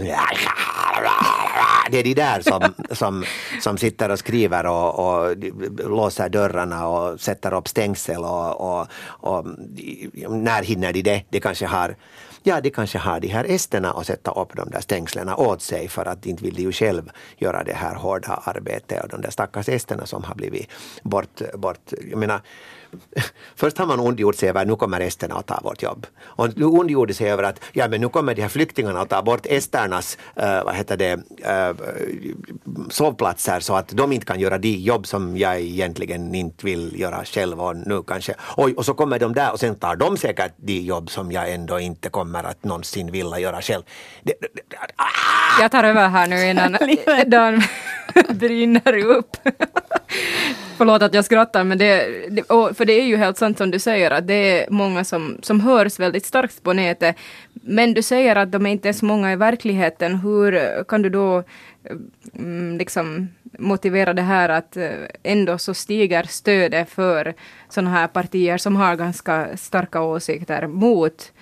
det 1.90 1.99
är 1.99 2.04
de 2.04 2.14
där 2.14 2.40
som, 2.40 2.75
som, 2.90 3.25
som 3.61 3.78
sitter 3.78 4.09
och 4.09 4.18
skriver 4.18 4.66
och, 4.66 4.99
och 4.99 5.37
låser 5.90 6.28
dörrarna 6.28 6.88
och 6.88 7.20
sätter 7.20 7.54
upp 7.54 7.68
stängsel 7.68 8.25
och, 8.25 8.80
och, 8.80 8.87
och 9.04 9.47
när 10.28 10.62
hinner 10.62 10.92
de 10.92 11.02
det? 11.02 11.23
De 11.30 11.40
kanske 11.40 11.66
har 11.66 11.97
ja, 12.42 12.61
de 12.61 12.70
kanske 12.70 12.99
har 12.99 13.20
de 13.20 13.28
här 13.28 13.44
esterna 13.44 13.90
att 13.92 14.06
sätta 14.06 14.30
upp 14.30 14.56
de 14.56 14.70
där 14.70 14.80
stängslen 14.80 15.28
åt 15.28 15.62
sig 15.62 15.88
för 15.88 16.06
att 16.06 16.26
inte 16.26 16.44
vill 16.44 16.54
de 16.54 16.62
ju 16.62 16.73
själv 16.73 17.11
göra 17.38 17.64
det 17.64 17.75
här 17.75 17.94
hårda 17.94 18.42
arbetet 18.44 19.02
och 19.02 19.09
de 19.09 19.20
där 19.20 19.30
stackars 19.30 19.68
esterna 19.68 20.06
som 20.06 20.25
har 20.25 20.35
blivit 20.35 20.68
bort, 21.02 21.42
bort 21.54 21.92
jag 22.11 22.18
menar, 22.18 22.40
Först 23.56 23.78
har 23.78 23.87
man 23.87 24.00
ondgjort 24.00 24.37
sig 24.37 24.49
över 24.49 24.61
att 24.62 24.66
nu 24.66 24.76
kommer 24.76 25.00
esterna 25.00 25.35
att 25.35 25.47
ta 25.47 25.61
vårt 25.64 25.82
jobb. 25.82 26.06
Och 26.23 26.59
nu 26.59 26.64
ondgjorde 26.64 27.14
sig 27.14 27.30
över 27.30 27.42
att 27.42 27.61
ja, 27.73 27.88
men 27.88 28.00
nu 28.00 28.09
kommer 28.09 28.35
de 28.35 28.42
här 28.42 28.49
flyktingarna 28.49 29.00
att 29.00 29.09
ta 29.09 29.23
bort 29.23 29.47
esternas 29.47 30.18
uh, 30.37 30.64
vad 30.64 30.75
heter 30.75 30.97
det, 30.97 31.14
uh, 31.14 31.76
sovplatser 32.90 33.61
så 33.61 33.75
att 33.75 33.88
de 33.88 34.12
inte 34.12 34.26
kan 34.26 34.40
göra 34.40 34.59
de 34.59 34.68
jobb 34.68 35.06
som 35.06 35.37
jag 35.37 35.61
egentligen 35.61 36.35
inte 36.35 36.66
vill 36.66 37.00
göra 37.00 37.25
själv. 37.25 37.61
Och, 37.61 37.76
nu 37.76 38.02
kanske, 38.02 38.35
oj, 38.56 38.75
och 38.75 38.85
så 38.85 38.94
kommer 38.94 39.18
de 39.18 39.35
där 39.35 39.52
och 39.52 39.61
sen 39.61 39.75
tar 39.75 39.97
de 39.97 40.16
säkert 40.16 40.52
de 40.56 40.80
jobb 40.80 41.11
som 41.11 41.32
jag 41.32 41.52
ändå 41.52 41.80
inte 41.80 42.09
kommer 42.09 42.44
att 42.44 42.64
någonsin 42.64 43.12
vilja 43.12 43.38
göra 43.38 43.62
själv. 43.62 43.82
Det, 44.23 44.35
det, 44.40 44.49
det, 44.54 44.76
ah! 44.97 45.62
Jag 45.62 45.70
tar 45.70 45.85
över 45.85 46.09
här 46.09 46.26
nu 46.26 46.50
innan 46.50 46.76
Dan 47.30 47.62
brinner 48.38 48.97
upp. 48.99 49.37
Förlåt 50.80 51.02
att 51.02 51.14
jag 51.14 51.25
skrattar, 51.25 51.64
men 51.64 51.78
det, 51.78 52.06
det 52.30 52.42
för 52.49 52.84
det 52.84 52.92
är 52.92 53.04
ju 53.04 53.16
helt 53.16 53.38
sant 53.38 53.58
som 53.58 53.70
du 53.70 53.78
säger 53.78 54.10
att 54.10 54.26
det 54.26 54.34
är 54.34 54.70
många 54.70 55.04
som, 55.04 55.38
som 55.42 55.60
hörs 55.60 56.00
väldigt 56.00 56.26
starkt 56.26 56.62
på 56.62 56.72
nätet. 56.72 57.16
Men 57.52 57.94
du 57.94 58.02
säger 58.02 58.37
att 58.37 58.52
de 58.52 58.66
är 58.66 58.70
inte 58.70 58.88
är 58.88 58.92
så 58.92 59.04
många 59.04 59.32
i 59.32 59.37
verkligheten. 59.37 60.14
Hur 60.14 60.84
kan 60.84 61.02
du 61.02 61.10
då 61.10 61.42
mm, 62.34 62.78
liksom 62.78 63.28
motivera 63.58 64.12
det 64.12 64.22
här 64.22 64.49
att 64.49 64.76
eh, 64.76 64.90
ändå 65.22 65.58
så 65.58 65.75
stiger 65.75 66.22
stödet 66.22 66.90
för 66.90 67.34
sådana 67.68 67.90
här 67.90 68.06
partier 68.06 68.58
som 68.58 68.76
har 68.76 68.96
ganska 68.96 69.56
starka 69.56 70.02
åsikter 70.02 70.66
mot 70.66 71.32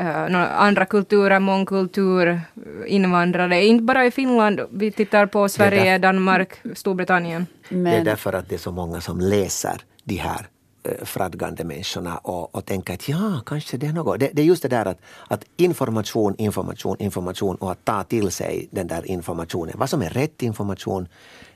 uh, 0.00 0.62
andra 0.62 0.84
kulturer, 0.86 1.38
mångkultur, 1.38 2.40
invandrare. 2.86 3.64
Inte 3.64 3.84
bara 3.84 4.06
i 4.06 4.10
Finland, 4.10 4.60
vi 4.70 4.90
tittar 4.90 5.26
på 5.26 5.48
Sverige, 5.48 5.98
Danmark, 5.98 6.60
Storbritannien. 6.74 7.46
Men... 7.68 7.84
Det 7.84 7.90
är 7.90 8.04
därför 8.04 8.32
att 8.32 8.48
det 8.48 8.54
är 8.54 8.58
så 8.58 8.72
många 8.72 9.00
som 9.00 9.20
läser 9.20 9.80
de 10.04 10.16
här 10.16 10.46
uh, 10.88 11.04
fradgande 11.04 11.64
människorna 11.64 12.16
och, 12.16 12.54
och 12.54 12.64
tänker 12.64 12.94
att 12.94 13.08
ja, 13.08 13.40
kanske 13.46 13.76
det 13.76 13.86
är 13.86 13.92
något. 13.92 14.20
Det, 14.20 14.30
det, 14.32 14.42
är 14.42 14.46
just 14.46 14.62
det 14.62 14.68
där 14.68 14.86
att, 14.86 14.98
att 15.28 15.44
information, 15.56 16.34
information, 16.38 16.96
information 16.98 17.56
och 17.56 17.72
att 17.72 17.84
ta 17.84 18.04
till 18.04 18.30
sig 18.30 18.68
den 18.70 18.86
där 18.86 19.06
informationen. 19.06 19.74
Vad 19.78 19.90
som 19.90 20.02
är 20.02 20.10
rätt 20.10 20.42
information, 20.42 21.08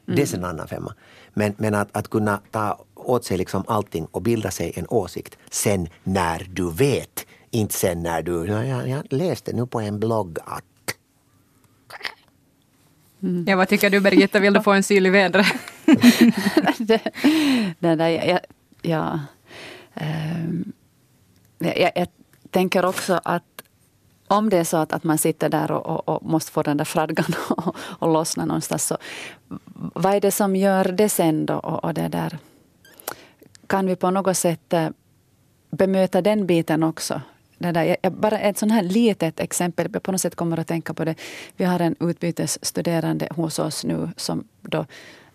mm. 0.06 0.16
det 0.16 0.32
är 0.32 0.36
en 0.36 0.44
annan 0.44 0.68
femma. 0.68 0.94
Men, 1.34 1.54
men 1.56 1.74
att, 1.74 1.88
att 1.92 2.10
kunna 2.10 2.40
ta 2.50 2.84
åt 2.94 3.24
sig 3.24 3.38
liksom 3.38 3.64
allting 3.66 4.06
och 4.10 4.22
bilda 4.22 4.50
sig 4.50 4.72
en 4.76 4.86
åsikt 4.88 5.38
sen 5.50 5.88
när 6.04 6.46
du 6.50 6.70
vet 6.70 7.26
inte 7.50 7.74
sen 7.74 8.02
när 8.02 8.22
du, 8.22 8.46
jag, 8.46 8.88
jag 8.88 9.12
läste 9.12 9.52
nu 9.52 9.66
på 9.66 9.80
en 9.80 9.98
blogg 9.98 10.38
att 10.44 10.64
Mm. 13.22 13.44
Ja, 13.48 13.56
vad 13.56 13.68
tycker 13.68 13.90
du 13.90 14.00
Birgitta, 14.00 14.38
vill 14.38 14.52
du 14.52 14.62
få 14.62 14.72
en 14.72 14.82
syl 14.82 15.06
i 15.06 15.10
vädret? 15.10 15.46
där, 17.78 18.08
jag, 18.08 18.40
ja, 18.82 19.20
um, 19.94 20.72
jag, 21.58 21.92
jag, 21.94 22.08
tänker 22.50 22.84
också 22.84 23.20
att 23.24 23.42
om 24.26 24.50
det 24.50 24.58
är 24.58 24.64
så 24.64 24.76
att, 24.76 24.92
att 24.92 25.04
man 25.04 25.18
sitter 25.18 25.48
där 25.48 25.70
och, 25.70 25.86
och, 25.86 26.08
och 26.08 26.22
måste 26.22 26.52
få 26.52 26.62
den 26.62 26.76
där 26.76 26.84
fradgan 26.84 27.34
och, 27.48 27.76
och 27.78 28.12
lossna 28.12 28.44
någonstans, 28.44 28.86
så 28.86 28.98
vad 29.74 30.14
är 30.14 30.20
det 30.20 30.30
som 30.30 30.56
gör 30.56 30.84
det 30.84 31.08
sen 31.08 31.46
då? 31.46 31.54
Och, 31.54 31.84
och 31.84 31.94
det 31.94 32.08
där? 32.08 32.38
Kan 33.66 33.86
vi 33.86 33.96
på 33.96 34.10
något 34.10 34.36
sätt 34.36 34.72
eh, 34.72 34.88
bemöta 35.70 36.22
den 36.22 36.46
biten 36.46 36.82
också? 36.82 37.20
Det 37.58 37.72
där, 37.72 37.96
jag, 38.02 38.12
bara 38.12 38.38
ett 38.38 38.58
sånt 38.58 38.72
här 38.72 38.82
litet 38.82 39.40
exempel, 39.40 39.88
jag 39.92 40.02
på 40.02 40.12
något 40.12 40.20
sätt 40.20 40.34
kommer 40.34 40.60
att 40.60 40.66
tänka 40.66 40.94
på 40.94 41.04
det. 41.04 41.14
Vi 41.56 41.64
har 41.64 41.80
en 41.80 41.96
utbytesstuderande 42.00 43.28
hos 43.30 43.58
oss 43.58 43.84
nu 43.84 44.10
som 44.16 44.44
då, 44.62 44.86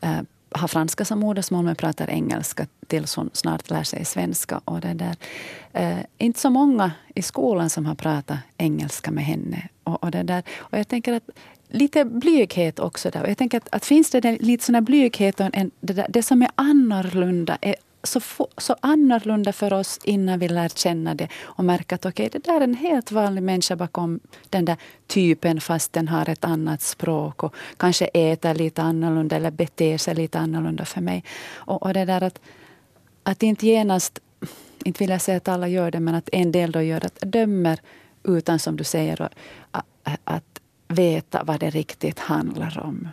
eh, 0.02 0.22
har 0.56 0.68
franska 0.68 1.06
som 1.06 1.20
modersmål 1.20 1.66
men 1.66 1.76
pratar 1.76 2.10
engelska 2.10 2.68
tills 2.88 3.16
hon 3.16 3.30
snart 3.34 3.70
lär 3.70 3.84
sig 3.84 4.06
svenska. 4.06 4.62
Och 4.66 4.80
det 4.80 4.94
där. 4.94 5.16
Eh, 5.74 5.98
inte 6.18 6.40
så 6.40 6.50
många 6.50 6.92
i 7.16 7.22
skolan 7.22 7.70
som 7.70 7.86
har 7.86 7.96
pratat 7.96 8.38
engelska 8.58 9.12
med 9.12 9.24
henne. 9.24 9.70
Och, 9.84 10.04
och 10.04 10.12
det 10.12 10.24
där. 10.24 10.44
och 10.58 10.78
jag 10.78 10.88
tänker 10.88 11.14
att 11.14 11.30
lite 11.68 12.06
blyghet 12.06 12.80
också 12.80 13.10
där. 13.10 13.24
Och 13.24 13.30
jag 13.30 13.38
tänker 13.38 13.58
att, 13.58 13.68
att 13.72 13.86
finns 13.86 14.12
det 14.12 14.42
lite 14.42 14.66
sån 14.66 14.76
här 14.76 14.82
blyghet 14.82 15.40
och 15.40 15.50
en, 15.54 15.72
det, 15.80 15.94
där, 15.94 16.08
det 16.10 16.24
som 16.24 16.42
är 16.42 16.50
annorlunda 16.56 17.58
är 17.62 17.76
så, 18.04 18.48
så 18.58 18.76
annorlunda 18.80 19.54
för 19.54 19.74
oss 19.74 20.00
innan 20.04 20.40
vi 20.40 20.48
lär 20.48 20.70
känna 20.70 21.16
det 21.16 21.28
och 21.42 21.66
märker 21.66 21.96
att 21.96 22.06
okay, 22.06 22.30
det 22.30 22.44
där 22.44 22.58
är 22.58 22.62
en 22.62 22.74
helt 22.74 23.12
vanlig 23.12 23.44
människa 23.44 23.76
bakom 23.76 24.20
den 24.50 24.66
där 24.66 24.78
typen 25.08 25.62
fast 25.62 25.94
den 25.94 26.08
har 26.08 26.30
ett 26.30 26.44
annat 26.44 26.82
språk 26.82 27.44
och 27.44 27.56
kanske 27.78 28.06
äter 28.06 28.54
lite 28.54 28.82
annorlunda 28.82 29.36
eller 29.36 29.52
beter 29.52 29.98
sig 29.98 30.16
lite 30.16 30.40
annorlunda 30.40 30.86
för 30.86 31.02
mig. 31.02 31.24
Och, 31.54 31.84
och 31.84 31.94
det 31.94 32.06
där 32.06 32.24
att, 32.24 32.40
att 33.24 33.44
inte 33.44 33.68
genast, 33.68 34.20
inte 34.84 35.00
vill 35.00 35.10
jag 35.10 35.22
säga 35.22 35.38
att 35.38 35.48
alla 35.48 35.68
gör 35.68 35.92
det, 35.92 36.00
men 36.00 36.16
att 36.16 36.30
en 36.32 36.52
del 36.52 36.72
då 36.72 36.82
gör 36.82 37.06
att 37.06 37.20
dömer 37.22 37.80
utan 38.24 38.60
som 38.60 38.78
du 38.78 38.84
säger 38.84 39.22
att, 39.22 39.86
att 40.24 40.62
veta 40.88 41.44
vad 41.44 41.60
det 41.60 41.70
riktigt 41.70 42.20
handlar 42.20 42.80
om. 42.84 43.08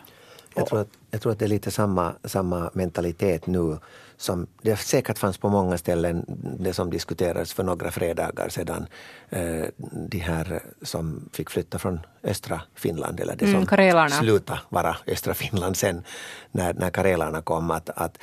Jag 0.54 0.66
tror 0.66 0.80
att, 0.80 0.88
jag 1.10 1.20
tror 1.20 1.32
att 1.32 1.38
det 1.38 1.44
är 1.44 1.48
lite 1.48 1.70
samma, 1.70 2.14
samma 2.24 2.70
mentalitet 2.74 3.46
nu 3.46 3.78
som 4.20 4.46
det 4.62 4.76
säkert 4.76 5.18
fanns 5.18 5.38
på 5.38 5.48
många 5.48 5.78
ställen, 5.78 6.24
det 6.58 6.74
som 6.74 6.90
diskuterades 6.90 7.52
för 7.52 7.62
några 7.62 7.90
fredagar 7.90 8.48
sedan, 8.48 8.86
eh, 9.30 9.64
de 10.08 10.18
här 10.18 10.62
som 10.82 11.28
fick 11.32 11.50
flytta 11.50 11.78
från 11.78 12.00
östra 12.22 12.62
Finland, 12.74 13.20
eller 13.20 13.36
det 13.36 13.44
mm, 13.44 13.60
som 13.60 13.66
karelarna. 13.66 14.08
slutade 14.08 14.60
vara 14.68 14.96
östra 15.06 15.34
Finland 15.34 15.76
sen 15.76 16.04
när, 16.52 16.74
när 16.74 16.90
karelarna 16.90 17.42
kom, 17.42 17.70
att, 17.70 17.90
att 17.90 18.18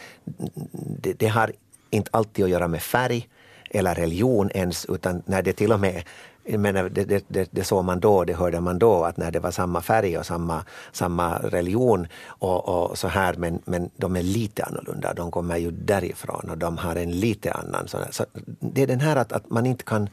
det, 1.01 1.13
det 1.13 1.27
har 1.27 1.51
inte 1.89 2.09
alltid 2.13 2.45
att 2.45 2.51
göra 2.51 2.67
med 2.67 2.81
färg 2.81 3.27
eller 3.69 3.95
religion 3.95 4.51
ens, 4.53 4.85
utan 4.85 5.23
när 5.25 5.41
det 5.41 5.53
till 5.53 5.71
och 5.71 5.79
med 5.79 6.03
menar, 6.47 6.89
det, 6.89 7.03
det, 7.03 7.25
det, 7.27 7.49
det 7.51 7.63
såg 7.63 7.85
man 7.85 7.99
då, 7.99 8.23
det 8.23 8.33
hörde 8.33 8.61
man 8.61 8.79
då, 8.79 9.03
att 9.03 9.17
när 9.17 9.31
det 9.31 9.39
var 9.39 9.51
samma 9.51 9.81
färg 9.81 10.17
och 10.17 10.25
samma, 10.25 10.65
samma 10.91 11.39
religion 11.39 12.07
och, 12.27 12.69
och 12.69 12.97
så 12.97 13.07
här, 13.07 13.33
men, 13.33 13.61
men 13.65 13.89
de 13.95 14.15
är 14.15 14.23
lite 14.23 14.63
annorlunda. 14.63 15.13
De 15.13 15.31
kommer 15.31 15.57
ju 15.57 15.71
därifrån 15.71 16.49
och 16.49 16.57
de 16.57 16.77
har 16.77 16.95
en 16.95 17.19
lite 17.19 17.53
annan... 17.53 17.87
Sån 17.87 18.01
så 18.11 18.25
det 18.59 18.83
är 18.83 18.87
den 18.87 18.99
här 18.99 19.15
att, 19.15 19.31
att 19.31 19.49
man 19.49 19.65
inte 19.65 19.83
kan 19.83 20.09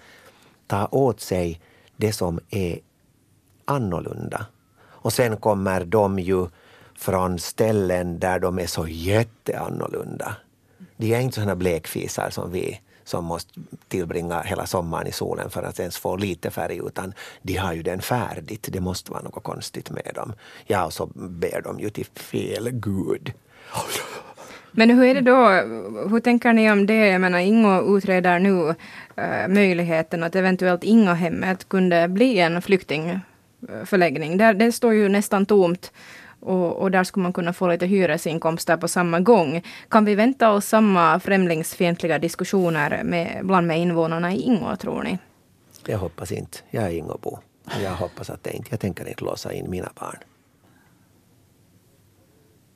ta 0.66 0.88
åt 0.90 1.20
sig 1.20 1.60
det 1.96 2.12
som 2.12 2.40
är 2.50 2.78
annorlunda. 3.64 4.46
Och 4.86 5.12
sen 5.12 5.36
kommer 5.36 5.84
de 5.84 6.18
ju 6.18 6.46
från 6.96 7.38
ställen 7.38 8.18
där 8.18 8.38
de 8.38 8.58
är 8.58 8.66
så 8.66 8.86
jätteannorlunda. 8.88 10.36
De 10.96 11.14
är 11.14 11.20
inte 11.20 11.34
sådana 11.34 11.56
blekfisar 11.56 12.30
som 12.30 12.52
vi 12.52 12.80
som 13.04 13.24
måste 13.24 13.60
tillbringa 13.88 14.40
hela 14.40 14.66
sommaren 14.66 15.06
i 15.06 15.12
solen 15.12 15.50
för 15.50 15.62
att 15.62 15.80
ens 15.80 15.96
få 15.96 16.16
lite 16.16 16.50
färg 16.50 16.80
utan 16.86 17.12
de 17.42 17.56
har 17.56 17.72
ju 17.72 17.82
den 17.82 18.02
färdigt. 18.02 18.68
Det 18.72 18.80
måste 18.80 19.12
vara 19.12 19.22
något 19.22 19.42
konstigt 19.42 19.90
med 19.90 20.10
dem. 20.14 20.32
Ja, 20.66 20.84
och 20.84 20.92
så 20.92 21.06
ber 21.14 21.62
de 21.62 21.80
ju 21.80 21.90
till 21.90 22.06
fel 22.14 22.70
gud. 22.70 23.32
Men 24.76 24.90
hur 24.90 25.04
är 25.04 25.14
det 25.14 25.20
då, 25.20 25.48
hur 26.08 26.20
tänker 26.20 26.52
ni 26.52 26.70
om 26.70 26.86
det? 26.86 27.06
Jag 27.06 27.20
menar, 27.20 27.38
Ingo 27.38 27.96
utreder 27.96 28.38
nu 28.38 28.74
äh, 29.16 29.48
möjligheten 29.48 30.22
att 30.24 30.36
eventuellt 30.36 30.84
Inga-hemmet 30.84 31.68
kunde 31.68 32.08
bli 32.08 32.38
en 32.38 32.62
flyktingförläggning. 32.62 34.36
Där, 34.36 34.54
det 34.54 34.72
står 34.72 34.94
ju 34.94 35.08
nästan 35.08 35.46
tomt 35.46 35.92
och, 36.44 36.76
och, 36.76 36.90
där 36.90 37.04
skulle 37.04 37.22
man 37.22 37.32
kunna 37.32 37.52
få 37.52 37.68
lite 37.68 37.86
hyresinkomster 37.86 38.76
på 38.76 38.88
samma 38.88 39.20
gång. 39.20 39.62
Kan 39.88 40.04
vi 40.04 40.14
vänta 40.14 40.50
oss 40.50 40.66
samma 40.66 41.20
främlingsfientliga 41.20 42.18
diskussioner 42.18 43.02
med, 43.04 43.46
bland 43.46 43.66
med 43.66 43.80
invånarna 43.80 44.32
i 44.32 44.40
Ingå, 44.40 44.76
tror 44.76 45.02
ni? 45.02 45.18
Jag 45.86 45.98
hoppas 45.98 46.32
inte. 46.32 46.58
Jag 46.70 46.84
är 46.84 46.90
Ingåbo. 46.90 47.38
Jag 47.82 47.94
hoppas 47.94 48.30
att 48.30 48.44
det 48.44 48.52
inte. 48.52 48.68
Jag 48.70 48.80
tänker 48.80 49.08
inte 49.08 49.24
låsa 49.24 49.52
in 49.52 49.70
mina 49.70 49.92
barn. 50.00 50.16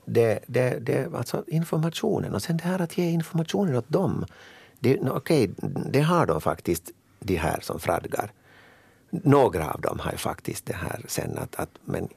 Det, 0.04 0.38
det, 0.46 0.78
det, 0.78 1.14
alltså 1.14 1.44
informationen 1.46 2.34
och 2.34 2.42
sen 2.42 2.56
det 2.56 2.64
här 2.64 2.82
att 2.82 2.98
ge 2.98 3.10
informationen 3.10 3.76
åt 3.76 3.88
dem. 3.88 4.26
Okej, 4.80 5.10
okay, 5.10 5.48
det 5.90 6.00
har 6.00 6.26
de 6.26 6.40
faktiskt, 6.40 6.90
de 7.20 7.36
här 7.36 7.60
som 7.60 7.80
fradgar. 7.80 8.32
Några 9.10 9.70
av 9.70 9.80
dem 9.80 9.98
har 9.98 10.12
ju 10.12 10.18
faktiskt 10.18 10.66
det 10.66 10.76
här 10.76 11.00
sen 11.08 11.38
att, 11.38 11.54
att 11.54 11.70
men 11.84 12.08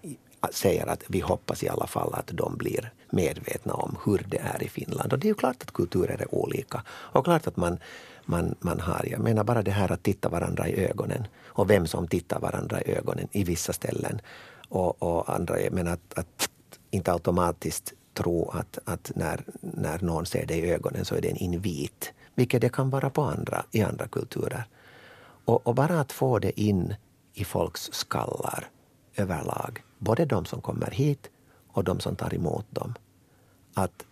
säger 0.51 0.88
att 0.88 1.03
vi 1.07 1.19
hoppas 1.19 1.63
i 1.63 1.69
alla 1.69 1.88
fall 1.88 2.13
att 2.13 2.27
de 2.33 2.57
blir 2.57 2.91
medvetna 3.10 3.74
om 3.74 3.98
hur 4.05 4.25
det 4.27 4.38
är 4.38 4.63
i 4.63 4.69
Finland. 4.69 5.13
Och 5.13 5.19
det 5.19 5.25
är 5.25 5.29
ju 5.29 5.36
klart 5.36 5.63
att 5.63 5.74
kulturer 5.74 6.21
är 6.21 6.36
olika. 6.36 6.83
Och 6.89 7.25
klart 7.25 7.48
att 7.48 7.57
man, 7.57 7.79
man, 8.25 8.55
man 8.60 8.79
har, 8.79 9.05
jag 9.12 9.19
menar 9.19 9.43
bara 9.43 9.62
det 9.62 9.71
här 9.71 9.91
att 9.91 10.03
titta 10.03 10.29
varandra 10.29 10.67
i 10.67 10.86
ögonen 10.86 11.27
och 11.43 11.69
vem 11.69 11.88
som 11.88 12.07
tittar 12.07 12.39
varandra 12.39 12.81
i 12.81 12.91
ögonen 12.91 13.27
i 13.31 13.43
vissa 13.43 13.74
ställen. 13.74 14.21
Och, 14.69 15.03
och 15.03 15.36
andra, 15.36 15.62
jag 15.62 15.74
menar 15.74 15.91
att, 15.91 16.17
att 16.17 16.50
inte 16.91 17.12
automatiskt 17.12 17.93
tro 18.13 18.50
att, 18.50 18.79
att 18.86 19.12
när, 19.15 19.43
när 19.62 20.00
någon 20.00 20.25
ser 20.25 20.45
dig 20.45 20.60
i 20.60 20.71
ögonen 20.71 21.05
så 21.05 21.15
är 21.15 21.21
det 21.21 21.29
en 21.29 21.38
invit, 21.38 22.13
vilket 22.36 22.62
det 22.62 22.69
kan 22.69 22.89
vara 22.89 23.10
på 23.10 23.21
andra, 23.21 23.65
i 23.71 23.81
andra 23.81 24.07
kulturer. 24.07 24.63
Och, 25.45 25.67
och 25.67 25.75
bara 25.75 26.00
att 26.00 26.12
få 26.12 26.39
det 26.39 26.62
in 26.62 26.95
i 27.33 27.45
folks 27.45 27.89
skallar 27.93 28.69
överlag, 29.15 29.83
både 30.01 30.25
de 30.25 30.46
som 30.46 30.62
kommer 30.62 30.91
hit 30.91 31.29
och 31.67 31.84
de 31.84 32.00
som 32.00 32.15
tar 32.15 32.34
emot 32.34 32.65
dem, 32.70 32.93
att 33.74 34.05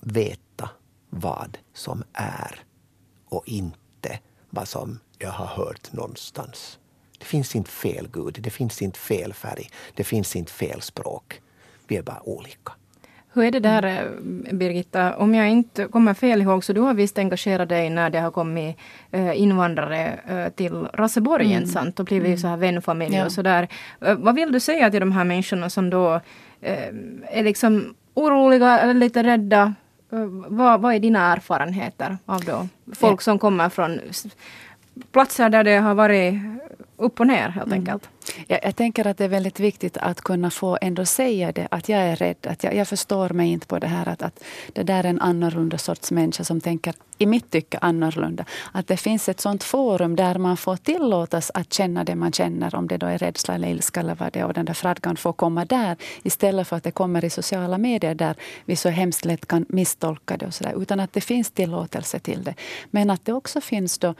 veta 0.00 0.70
vad 1.10 1.58
som 1.74 2.04
är 2.12 2.64
och 3.28 3.48
inte 3.48 4.20
vad 4.50 4.68
som 4.68 4.98
jag 5.18 5.30
har 5.30 5.46
hört 5.46 5.92
någonstans. 5.92 6.78
Det 7.18 7.24
finns 7.24 7.56
inte 7.56 7.70
fel 7.70 8.08
Gud, 8.12 8.38
det 8.40 8.50
finns 8.50 8.82
inte 8.82 8.98
fel 8.98 9.32
färg, 9.32 9.70
det 9.94 10.04
finns 10.04 10.36
inte 10.36 10.52
fel 10.52 10.82
språk. 10.82 11.42
Vi 11.86 11.96
är 11.96 12.02
bara 12.02 12.28
olika. 12.28 12.72
Hur 13.32 13.44
är 13.44 13.50
det 13.50 13.60
där 13.60 13.84
eh, 13.84 14.54
Birgitta? 14.54 15.16
Om 15.16 15.34
jag 15.34 15.48
inte 15.48 15.84
kommer 15.84 16.14
fel 16.14 16.42
ihåg 16.42 16.64
så 16.64 16.72
du 16.72 16.80
har 16.80 16.94
visst 16.94 17.18
engagerat 17.18 17.68
dig 17.68 17.90
när 17.90 18.10
det 18.10 18.20
har 18.20 18.30
kommit 18.30 18.76
eh, 19.10 19.40
invandrare 19.40 20.20
eh, 20.28 20.48
till 20.48 20.86
Raseborg 20.94 21.54
mm. 21.54 21.66
sant? 21.66 22.00
och 22.00 22.06
blivit 22.06 22.26
mm. 22.26 22.38
så 22.38 22.48
här 22.48 22.56
vänfamilj 22.56 23.16
ja. 23.16 23.24
och 23.24 23.32
sådär. 23.32 23.68
Vad 23.98 24.34
vill 24.34 24.52
du 24.52 24.60
säga 24.60 24.90
till 24.90 25.00
de 25.00 25.12
här 25.12 25.24
människorna 25.24 25.70
som 25.70 25.90
då 25.90 26.20
är 26.60 27.42
liksom 27.42 27.94
oroliga 28.14 28.78
eller 28.78 28.94
lite 28.94 29.22
rädda? 29.22 29.74
Vad, 30.48 30.80
vad 30.80 30.94
är 30.94 30.98
dina 30.98 31.32
erfarenheter 31.32 32.18
av 32.26 32.44
då 32.44 32.68
folk 32.94 33.20
som 33.20 33.38
kommer 33.38 33.68
från 33.68 34.00
platser 35.12 35.48
där 35.48 35.64
det 35.64 35.76
har 35.76 35.94
varit 35.94 36.34
upp 36.98 37.20
och 37.20 37.26
ner 37.26 37.48
helt 37.48 37.66
mm. 37.66 37.78
enkelt. 37.78 38.08
Jag, 38.46 38.60
jag, 38.62 38.76
tänker 38.76 39.06
att 39.06 39.18
det 39.18 39.24
är 39.24 39.28
väldigt 39.28 39.60
viktigt 39.60 39.96
att 39.96 40.20
kunna 40.20 40.50
få 40.50 40.78
ändå 40.80 41.04
säga 41.04 41.52
det, 41.52 41.68
att 41.70 41.88
jag 41.88 42.00
är 42.00 42.16
rädd. 42.16 42.46
Att 42.46 42.64
jag, 42.64 42.74
jag 42.74 42.88
förstår 42.88 43.28
mig 43.28 43.50
inte 43.50 43.66
på 43.66 43.78
det 43.78 43.86
här 43.86 44.08
att, 44.08 44.22
att 44.22 44.44
det 44.72 44.82
där 44.82 45.04
är 45.04 45.08
en 45.08 45.20
annorlunda 45.20 45.78
sorts 45.78 46.10
människa 46.10 46.44
som 46.44 46.60
tänker, 46.60 46.94
i 47.18 47.26
mitt 47.26 47.50
tycke, 47.50 47.78
annorlunda. 47.78 48.44
Att 48.72 48.86
det 48.86 48.96
finns 48.96 49.28
ett 49.28 49.40
sånt 49.40 49.64
forum 49.64 50.16
där 50.16 50.38
man 50.38 50.56
får 50.56 50.76
tillåtas 50.76 51.50
att 51.54 51.72
känna 51.72 52.04
det 52.04 52.14
man 52.14 52.32
känner, 52.32 52.74
om 52.74 52.88
det 52.88 52.96
då 52.96 53.06
är 53.06 53.18
rädsla 53.18 53.54
eller 53.54 53.68
ilska 53.68 54.00
eller 54.00 54.14
vad 54.14 54.32
det 54.32 54.38
är. 54.38 54.44
Och 54.44 54.54
den 54.54 54.64
där 54.64 54.74
fradgan 54.74 55.16
får 55.16 55.32
komma 55.32 55.64
där 55.64 55.96
istället 56.22 56.68
för 56.68 56.76
att 56.76 56.84
det 56.84 56.90
kommer 56.90 57.24
i 57.24 57.30
sociala 57.30 57.78
medier 57.78 58.14
där 58.14 58.36
vi 58.64 58.76
så 58.76 58.88
hemskt 58.88 59.24
lätt 59.24 59.48
kan 59.48 59.66
misstolka 59.68 60.36
det 60.36 60.46
och 60.46 60.54
så 60.54 60.64
där, 60.64 60.82
Utan 60.82 61.00
att 61.00 61.12
det 61.12 61.20
finns 61.20 61.50
tillåtelse 61.50 62.18
till 62.18 62.44
det. 62.44 62.54
Men 62.90 63.10
att 63.10 63.24
det 63.24 63.32
också 63.32 63.60
finns 63.60 63.98
då 63.98 64.14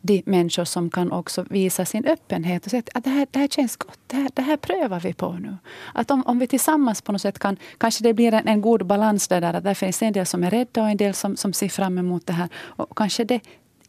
de 0.00 0.22
människor 0.26 0.64
som 0.64 0.90
kan 0.90 1.12
också 1.12 1.44
visa 1.50 1.84
sin 1.84 2.06
öppenhet 2.06 2.64
och 2.64 2.70
säga 2.70 2.82
att 2.94 3.04
det 3.04 3.10
här, 3.10 3.26
det 3.30 3.38
här 3.38 3.48
känns 3.48 3.76
gott, 3.76 3.98
det 4.06 4.16
här, 4.16 4.30
det 4.34 4.42
här 4.42 4.56
prövar 4.56 5.00
vi 5.00 5.12
på 5.12 5.32
nu. 5.32 5.56
Att 5.94 6.10
om, 6.10 6.22
om 6.26 6.38
vi 6.38 6.46
tillsammans 6.46 7.02
på 7.02 7.12
något 7.12 7.22
sätt 7.22 7.38
kan, 7.38 7.56
kanske 7.78 8.04
det 8.04 8.14
blir 8.14 8.34
en, 8.34 8.48
en 8.48 8.60
god 8.60 8.86
balans 8.86 9.28
där, 9.28 9.40
där, 9.40 9.60
där 9.60 9.74
finns 9.74 10.02
en 10.02 10.12
del 10.12 10.26
som 10.26 10.44
är 10.44 10.50
rädda 10.50 10.82
och 10.82 10.90
en 10.90 10.96
del 10.96 11.14
som, 11.14 11.36
som 11.36 11.52
ser 11.52 11.68
fram 11.68 11.98
emot 11.98 12.26
det 12.26 12.32
här. 12.32 12.48
Och 12.54 12.96
kanske 12.96 13.24
det, 13.24 13.40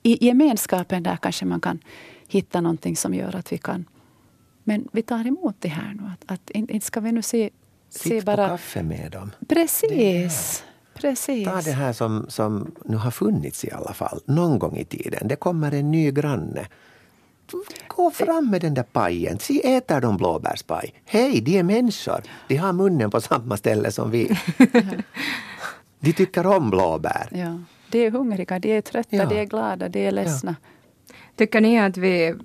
i 0.03 0.25
gemenskapen 0.25 1.03
där 1.03 1.17
kanske 1.17 1.45
man 1.45 1.61
kan 1.61 1.79
hitta 2.27 2.61
någonting 2.61 2.97
som 2.97 3.13
gör 3.13 3.35
att 3.35 3.51
vi 3.51 3.57
kan 3.57 3.85
men 4.63 4.87
vi 4.91 5.01
tar 5.01 5.27
emot 5.27 5.55
det 5.59 5.69
här 5.69 5.93
nu. 5.93 6.03
Att, 6.13 6.31
att 6.31 6.49
inte 6.49 6.85
ska 6.85 6.99
vi 6.99 7.11
nu 7.11 7.21
se, 7.21 7.49
Sitt 7.89 8.01
se 8.01 8.21
bara... 8.21 8.47
på 8.47 8.53
kaffe 8.53 8.83
med 8.83 9.11
dem. 9.11 9.31
Precis. 9.49 10.63
Precis. 11.01 11.47
Ta 11.47 11.61
det 11.61 11.71
här 11.71 11.93
som, 11.93 12.25
som 12.29 12.71
nu 12.85 12.97
har 12.97 13.11
funnits 13.11 13.65
i 13.65 13.71
alla 13.71 13.93
fall, 13.93 14.19
någon 14.25 14.59
gång 14.59 14.77
i 14.77 14.85
tiden. 14.85 15.27
Det 15.27 15.35
kommer 15.35 15.71
en 15.73 15.91
ny 15.91 16.11
granne. 16.11 16.67
Gå 17.87 18.11
fram 18.11 18.51
med 18.51 18.61
den 18.61 18.73
där 18.73 18.83
pajen. 18.83 19.39
Se, 19.39 19.75
äter 19.75 20.01
de 20.01 20.17
blåbärspaj? 20.17 20.93
Hej, 21.05 21.41
de 21.41 21.57
är 21.57 21.63
människor. 21.63 22.21
De 22.47 22.55
har 22.55 22.73
munnen 22.73 23.11
på 23.11 23.21
samma 23.21 23.57
ställe 23.57 23.91
som 23.91 24.11
vi. 24.11 24.37
de 25.99 26.13
tycker 26.13 26.47
om 26.47 26.69
blåbär. 26.69 27.27
Ja. 27.31 27.59
De 27.91 28.05
är 28.05 28.11
hungriga, 28.11 28.59
de 28.59 28.77
är 28.77 28.81
trötta, 28.81 29.15
ja. 29.15 29.25
de 29.25 29.41
är 29.41 29.45
glada, 29.45 29.89
de 29.89 30.07
är 30.07 30.11
ledsna. 30.11 30.55
Ja. 30.59 31.15
Tycker 31.35 31.61
ni 31.61 31.79
att 31.79 31.97
vi, 31.97 32.35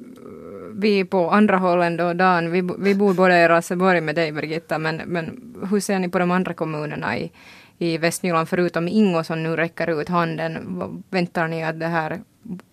vi 0.75 1.05
på 1.05 1.31
andra 1.31 1.57
hållen 1.57 1.97
då, 1.97 2.13
Dan, 2.13 2.51
vi, 2.51 2.69
vi 2.79 2.95
bor 2.95 3.15
både 3.15 3.39
i 3.39 3.49
Raseborg 3.49 4.01
med 4.01 4.15
dig 4.15 4.33
Birgitta, 4.33 4.79
men, 4.79 4.97
men 4.97 5.55
hur 5.71 5.81
ser 5.81 5.99
ni 5.99 6.09
på 6.09 6.19
de 6.19 6.31
andra 6.31 6.55
kommunerna 6.55 7.19
i, 7.19 7.33
i 7.79 7.99
Västnyland, 7.99 8.49
förutom 8.49 8.89
Ingo 8.89 9.25
som 9.25 9.43
nu 9.43 9.57
räcker 9.57 10.01
ut 10.01 10.09
handen. 10.09 11.03
Väntar 11.11 11.49
ni 11.49 11.65
att 11.65 11.81
det 11.81 11.87
här 11.87 12.21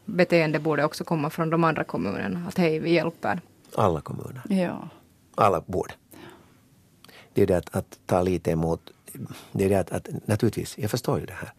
beteendet 0.05 0.61
borde 0.61 0.85
också 0.85 1.03
komma 1.03 1.29
från 1.29 1.49
de 1.49 1.63
andra 1.63 1.83
kommunerna? 1.83 2.45
Att 2.47 2.57
hej, 2.57 2.79
vi 2.79 2.93
hjälper. 2.93 3.41
Alla 3.75 4.01
kommuner. 4.01 4.41
Ja. 4.49 4.89
Alla 5.35 5.61
borde. 5.65 5.93
Det 7.33 7.41
är 7.41 7.47
det 7.47 7.57
att, 7.57 7.75
att 7.75 7.99
ta 8.05 8.21
lite 8.21 8.51
emot, 8.51 8.91
det 9.51 9.65
är 9.65 9.69
det 9.69 9.79
att, 9.79 9.91
att 9.91 10.27
naturligtvis, 10.27 10.77
jag 10.77 10.91
förstår 10.91 11.19
ju 11.19 11.25
det 11.25 11.33
här. 11.33 11.53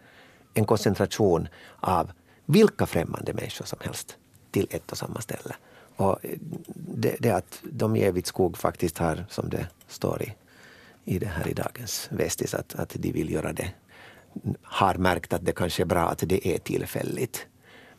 En 0.55 0.65
koncentration 0.65 1.49
av 1.81 2.13
vilka 2.45 2.87
främmande 2.87 3.33
människor 3.33 3.65
som 3.65 3.79
helst 3.83 4.17
till 4.51 4.67
ett 4.71 4.93
och 4.93 4.99
samma 4.99 5.21
ställe. 5.21 5.55
Och 5.97 6.19
det, 6.75 7.17
det 7.21 7.31
att 7.31 7.61
de 7.63 7.97
i 7.97 8.03
Evigt 8.03 8.27
skog 8.27 8.59
faktiskt 8.59 8.99
har, 8.99 9.25
som 9.31 9.49
det 9.49 9.67
står 9.89 10.23
i 10.23 10.35
i 11.05 11.19
det 11.19 11.27
här 11.27 11.49
i 11.49 11.53
dagens 11.53 12.09
Vestis 12.11 12.55
att, 12.55 12.75
att 12.75 12.97
de 12.99 13.13
vill 13.13 13.31
göra 13.31 13.53
det. 13.53 13.71
Har 14.63 14.95
märkt 14.95 15.33
att 15.33 15.45
det 15.45 15.53
kanske 15.53 15.83
är 15.83 15.87
bra 15.87 16.09
att 16.09 16.23
det 16.27 16.49
är 16.49 16.59
tillfälligt. 16.59 17.47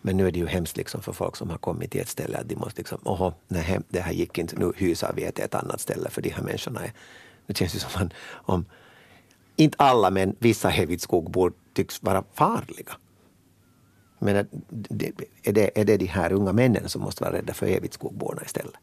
Men 0.02 0.18
nu 0.18 0.28
är 0.28 0.32
det 0.32 0.39
ju 0.39 0.48
hemskt 0.48 0.78
liksom 0.78 1.02
för 1.02 1.13
folk 1.13 1.36
som 1.36 1.50
har 1.50 1.58
kommit 1.58 1.91
till 1.91 2.02
ett 2.02 2.10
ställe 2.10 2.38
att 2.38 2.50
de 2.50 2.56
måste 2.56 2.80
liksom, 2.80 3.00
oho, 3.04 3.34
nej, 3.48 3.80
det 3.89 4.00
här 4.00 4.12
gick 4.12 4.38
inte, 4.38 4.56
nu 4.56 4.72
hysar 4.76 5.13
vi 5.15 5.32
till 5.32 5.44
ett 5.44 5.56
annat 5.56 5.82
ställe 5.82 6.10
för 6.10 6.22
de 6.22 6.30
här 6.30 6.44
människorna 6.44 6.84
är, 6.84 6.94
det 7.48 7.58
känns 7.58 7.76
ju 7.76 7.80
som 7.80 8.02
om, 8.02 8.10
om 8.32 8.65
inte 9.56 9.76
alla 9.80 10.10
men 10.10 10.36
vissa 10.39 10.70
Hevitskogbor 10.70 11.54
tycks 11.74 12.04
vara 12.04 12.24
farliga. 12.34 12.98
Men 14.26 14.36
är 14.36 15.54
det, 15.54 15.80
är 15.80 15.86
det 15.86 15.98
de 15.98 16.06
här 16.06 16.34
unga 16.34 16.54
männen 16.54 16.90
som 16.90 17.02
måste 17.02 17.24
vara 17.24 17.34
rädda 17.34 17.54
för 17.54 17.68
Evitskogborna 17.68 18.42
istället? 18.46 18.74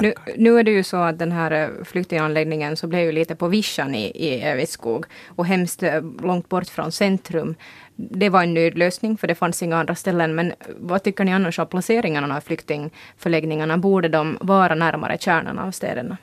Nu, 0.00 0.14
nu, 0.36 0.58
är 0.58 0.62
det 0.62 0.70
ju 0.70 0.82
så 0.82 0.96
att 0.96 1.18
den 1.18 1.32
här 1.32 1.50
eh, 1.50 1.84
flyktinganläggningen 1.84 2.76
så 2.76 2.86
blev 2.86 3.00
ju 3.00 3.12
lite 3.12 3.34
på 3.34 3.48
vischan 3.48 3.94
i, 3.94 4.04
i 4.04 4.40
Evitskog 4.40 5.06
och 5.28 5.46
hemskt 5.46 5.82
eh, 5.82 6.02
långt 6.22 6.48
bort 6.48 6.68
från 6.68 6.92
centrum. 6.92 7.54
Det 7.96 8.28
var 8.28 8.42
en 8.42 8.54
nödlösning 8.54 9.16
för 9.16 9.26
det 9.26 9.34
fanns 9.34 9.62
inga 9.62 9.76
andra 9.76 9.94
ställen. 9.94 10.34
Men 10.34 10.52
vad 10.76 11.02
tycker 11.02 11.24
ni 11.24 11.32
annars 11.32 11.58
om 11.58 11.66
placeringarna 11.66 12.36
av 12.36 12.40
flyktingförläggningarna? 12.40 13.78
Borde 13.78 14.08
de 14.08 14.38
vara 14.40 14.74
närmare 14.74 15.18
kärnan 15.18 15.58
av 15.58 15.70
städerna? 15.70 16.16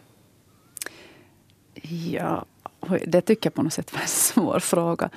Ja, 2.11 2.45
det 3.05 3.21
tycker 3.21 3.49
jag 3.49 3.53
på 3.53 3.63
något 3.63 3.73
sätt 3.73 3.93
var 3.93 4.01
en 4.01 4.07
svår 4.07 4.59
fråga 4.59 5.09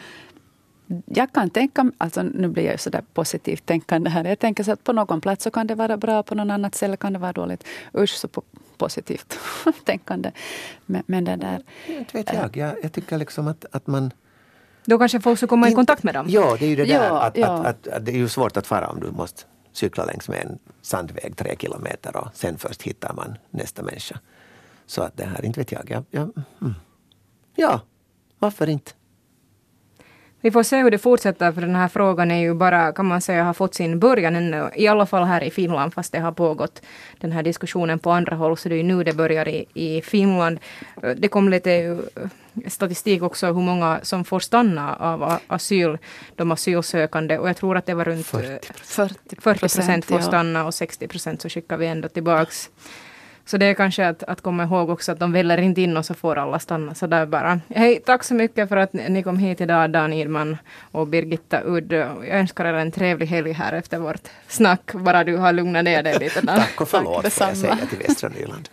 jag 1.07 1.33
kan 1.33 1.51
tänka, 1.51 1.91
alltså 1.99 2.23
nu 2.23 2.49
blir 2.49 2.65
jag 2.65 2.73
ju 2.73 2.79
sådär 2.79 3.03
positivt 3.15 3.67
tänkande 3.67 4.11
här. 4.11 4.25
Jag 4.25 4.39
tänker 4.39 4.65
så 4.65 4.73
att 4.73 4.85
på 4.85 4.93
någon 4.93 5.21
plats 5.21 5.45
så 5.45 5.51
kan 5.51 5.67
det 5.67 5.75
vara 5.75 5.97
bra, 5.97 6.23
på 6.23 6.35
någon 6.35 6.51
annat 6.51 6.75
ställe 6.75 6.97
kan 6.97 7.13
det 7.13 7.19
vara 7.19 7.33
dåligt. 7.33 7.65
Usch 7.95 8.11
så 8.11 8.29
positivt 8.77 9.39
tänkande. 9.85 10.31
Men, 10.87 11.03
men 11.07 11.25
det 11.25 11.37
där... 11.37 11.63
Inte 11.87 12.19
vet 12.19 12.33
jag. 12.33 12.57
jag. 12.57 12.75
Jag 12.83 12.93
tycker 12.93 13.19
liksom 13.19 13.49
att, 13.49 13.65
att 13.73 13.87
man... 13.87 14.11
Då 14.85 14.99
kanske 14.99 15.21
folk 15.21 15.39
ska 15.39 15.47
komma 15.47 15.69
i 15.69 15.75
kontakt 15.75 16.03
med 16.03 16.15
dem? 16.15 16.27
Ja, 16.29 16.57
det 16.59 16.65
är 16.65 16.69
ju 16.69 16.77
det 16.77 16.85
där 16.85 17.05
ja, 17.05 17.23
att, 17.23 17.37
ja. 17.37 17.47
Att, 17.47 17.67
att, 17.67 17.89
att, 17.89 18.07
det 18.07 18.13
är 18.13 18.17
ju 18.17 18.29
svårt 18.29 18.57
att 18.57 18.67
fara 18.67 18.89
om 18.89 19.01
du 19.01 19.11
måste 19.11 19.43
cykla 19.73 20.05
längs 20.05 20.29
med 20.29 20.47
en 20.47 20.59
sandväg 20.83 21.37
tre 21.37 21.57
kilometer 21.59 22.17
och 22.17 22.29
sen 22.35 22.59
först 22.59 22.83
hittar 22.83 23.15
man 23.15 23.39
nästa 23.51 23.83
människa. 23.83 24.19
Så 24.87 25.03
att 25.03 25.17
det 25.17 25.25
här, 25.25 25.45
inte 25.45 25.61
vet 25.61 25.73
jag. 25.73 25.91
jag, 25.91 26.05
jag 26.11 26.23
mm. 26.61 26.75
Ja, 27.55 27.81
varför 28.39 28.69
inte? 28.69 28.93
Vi 30.45 30.51
får 30.51 30.63
se 30.63 30.83
hur 30.83 30.91
det 30.91 30.99
fortsätter 30.99 31.53
för 31.53 31.61
den 31.61 31.75
här 31.75 31.89
frågan 31.89 32.31
är 32.31 32.41
ju 32.41 32.55
bara, 32.55 32.93
kan 32.93 33.07
man 33.07 33.21
säga, 33.21 33.45
har 33.45 33.55
fått 33.55 33.75
sin 33.75 33.99
början 33.99 34.37
ännu. 34.37 34.71
I 34.75 34.87
alla 34.89 35.07
fall 35.07 35.25
här 35.25 35.45
i 35.45 35.51
Finland, 35.51 35.95
fast 35.95 36.13
det 36.13 36.19
har 36.19 36.33
pågått 36.33 36.83
den 37.21 37.33
här 37.33 37.43
diskussionen 37.43 37.99
på 37.99 38.11
andra 38.11 38.37
håll. 38.37 38.57
Så 38.57 38.69
det 38.69 38.75
är 38.75 38.77
ju 38.77 38.83
nu 38.83 39.05
det 39.05 39.13
börjar 39.13 39.49
i, 39.49 39.67
i 39.75 40.03
Finland. 40.03 40.59
Det 41.17 41.29
kom 41.29 41.49
lite 41.49 41.99
statistik 42.67 43.23
också 43.23 43.47
hur 43.47 43.63
många 43.63 44.01
som 44.03 44.25
får 44.25 44.41
stanna 44.41 44.97
av 44.97 45.39
asyl, 45.47 45.99
de 46.37 46.53
asylsökande. 46.53 47.39
Och 47.39 47.49
jag 47.49 47.57
tror 47.57 47.77
att 47.77 47.87
det 47.87 47.95
var 47.95 48.05
runt 48.05 48.27
40 48.27 49.59
procent 49.59 50.05
får 50.05 50.19
stanna 50.19 50.67
och 50.67 50.75
60 50.75 51.09
procent 51.09 51.43
så 51.43 51.49
skickar 51.49 51.77
vi 51.77 51.87
ändå 51.87 52.09
tillbaks. 52.09 52.71
Så 53.53 53.59
det 53.59 53.67
är 53.67 53.75
kanske 53.75 54.09
att, 54.09 54.23
att 54.23 54.41
komma 54.41 54.63
ihåg 54.63 54.91
också 54.91 55.13
att 55.13 55.19
de 55.19 55.33
väller 55.33 55.59
inte 55.59 55.81
in 55.81 55.97
och 55.97 56.07
så 56.07 56.15
får 56.15 56.39
alla 56.39 56.59
stanna 56.59 56.95
så 56.95 57.07
där 57.07 57.27
bara. 57.27 57.61
Hej, 57.69 58.03
tack 58.07 58.25
så 58.25 58.35
mycket 58.35 58.69
för 58.69 58.77
att 58.77 58.93
ni 58.93 59.23
kom 59.23 59.39
hit 59.39 59.61
idag, 59.61 59.91
Dan 59.91 60.13
Idman 60.13 60.57
och 60.93 61.07
Birgitta 61.07 61.61
Udd. 61.65 61.93
Jag 61.93 62.29
önskar 62.29 62.65
er 62.65 62.75
en 62.75 62.93
trevlig 62.93 63.27
helg 63.27 63.53
här 63.53 63.73
efter 63.73 63.99
vårt 63.99 64.29
snack, 64.49 64.93
bara 64.93 65.25
du 65.25 65.37
har 65.37 65.53
lugnat 65.53 65.85
ner 65.85 66.03
dig 66.03 66.19
lite. 66.19 66.47
tack 66.47 66.81
och 66.81 66.89
förlåt, 66.89 67.33
får 67.33 67.47
jag 67.47 67.57
säga 67.57 67.77
till 67.77 67.99
Västra 67.99 68.29
Nyland. 68.29 68.69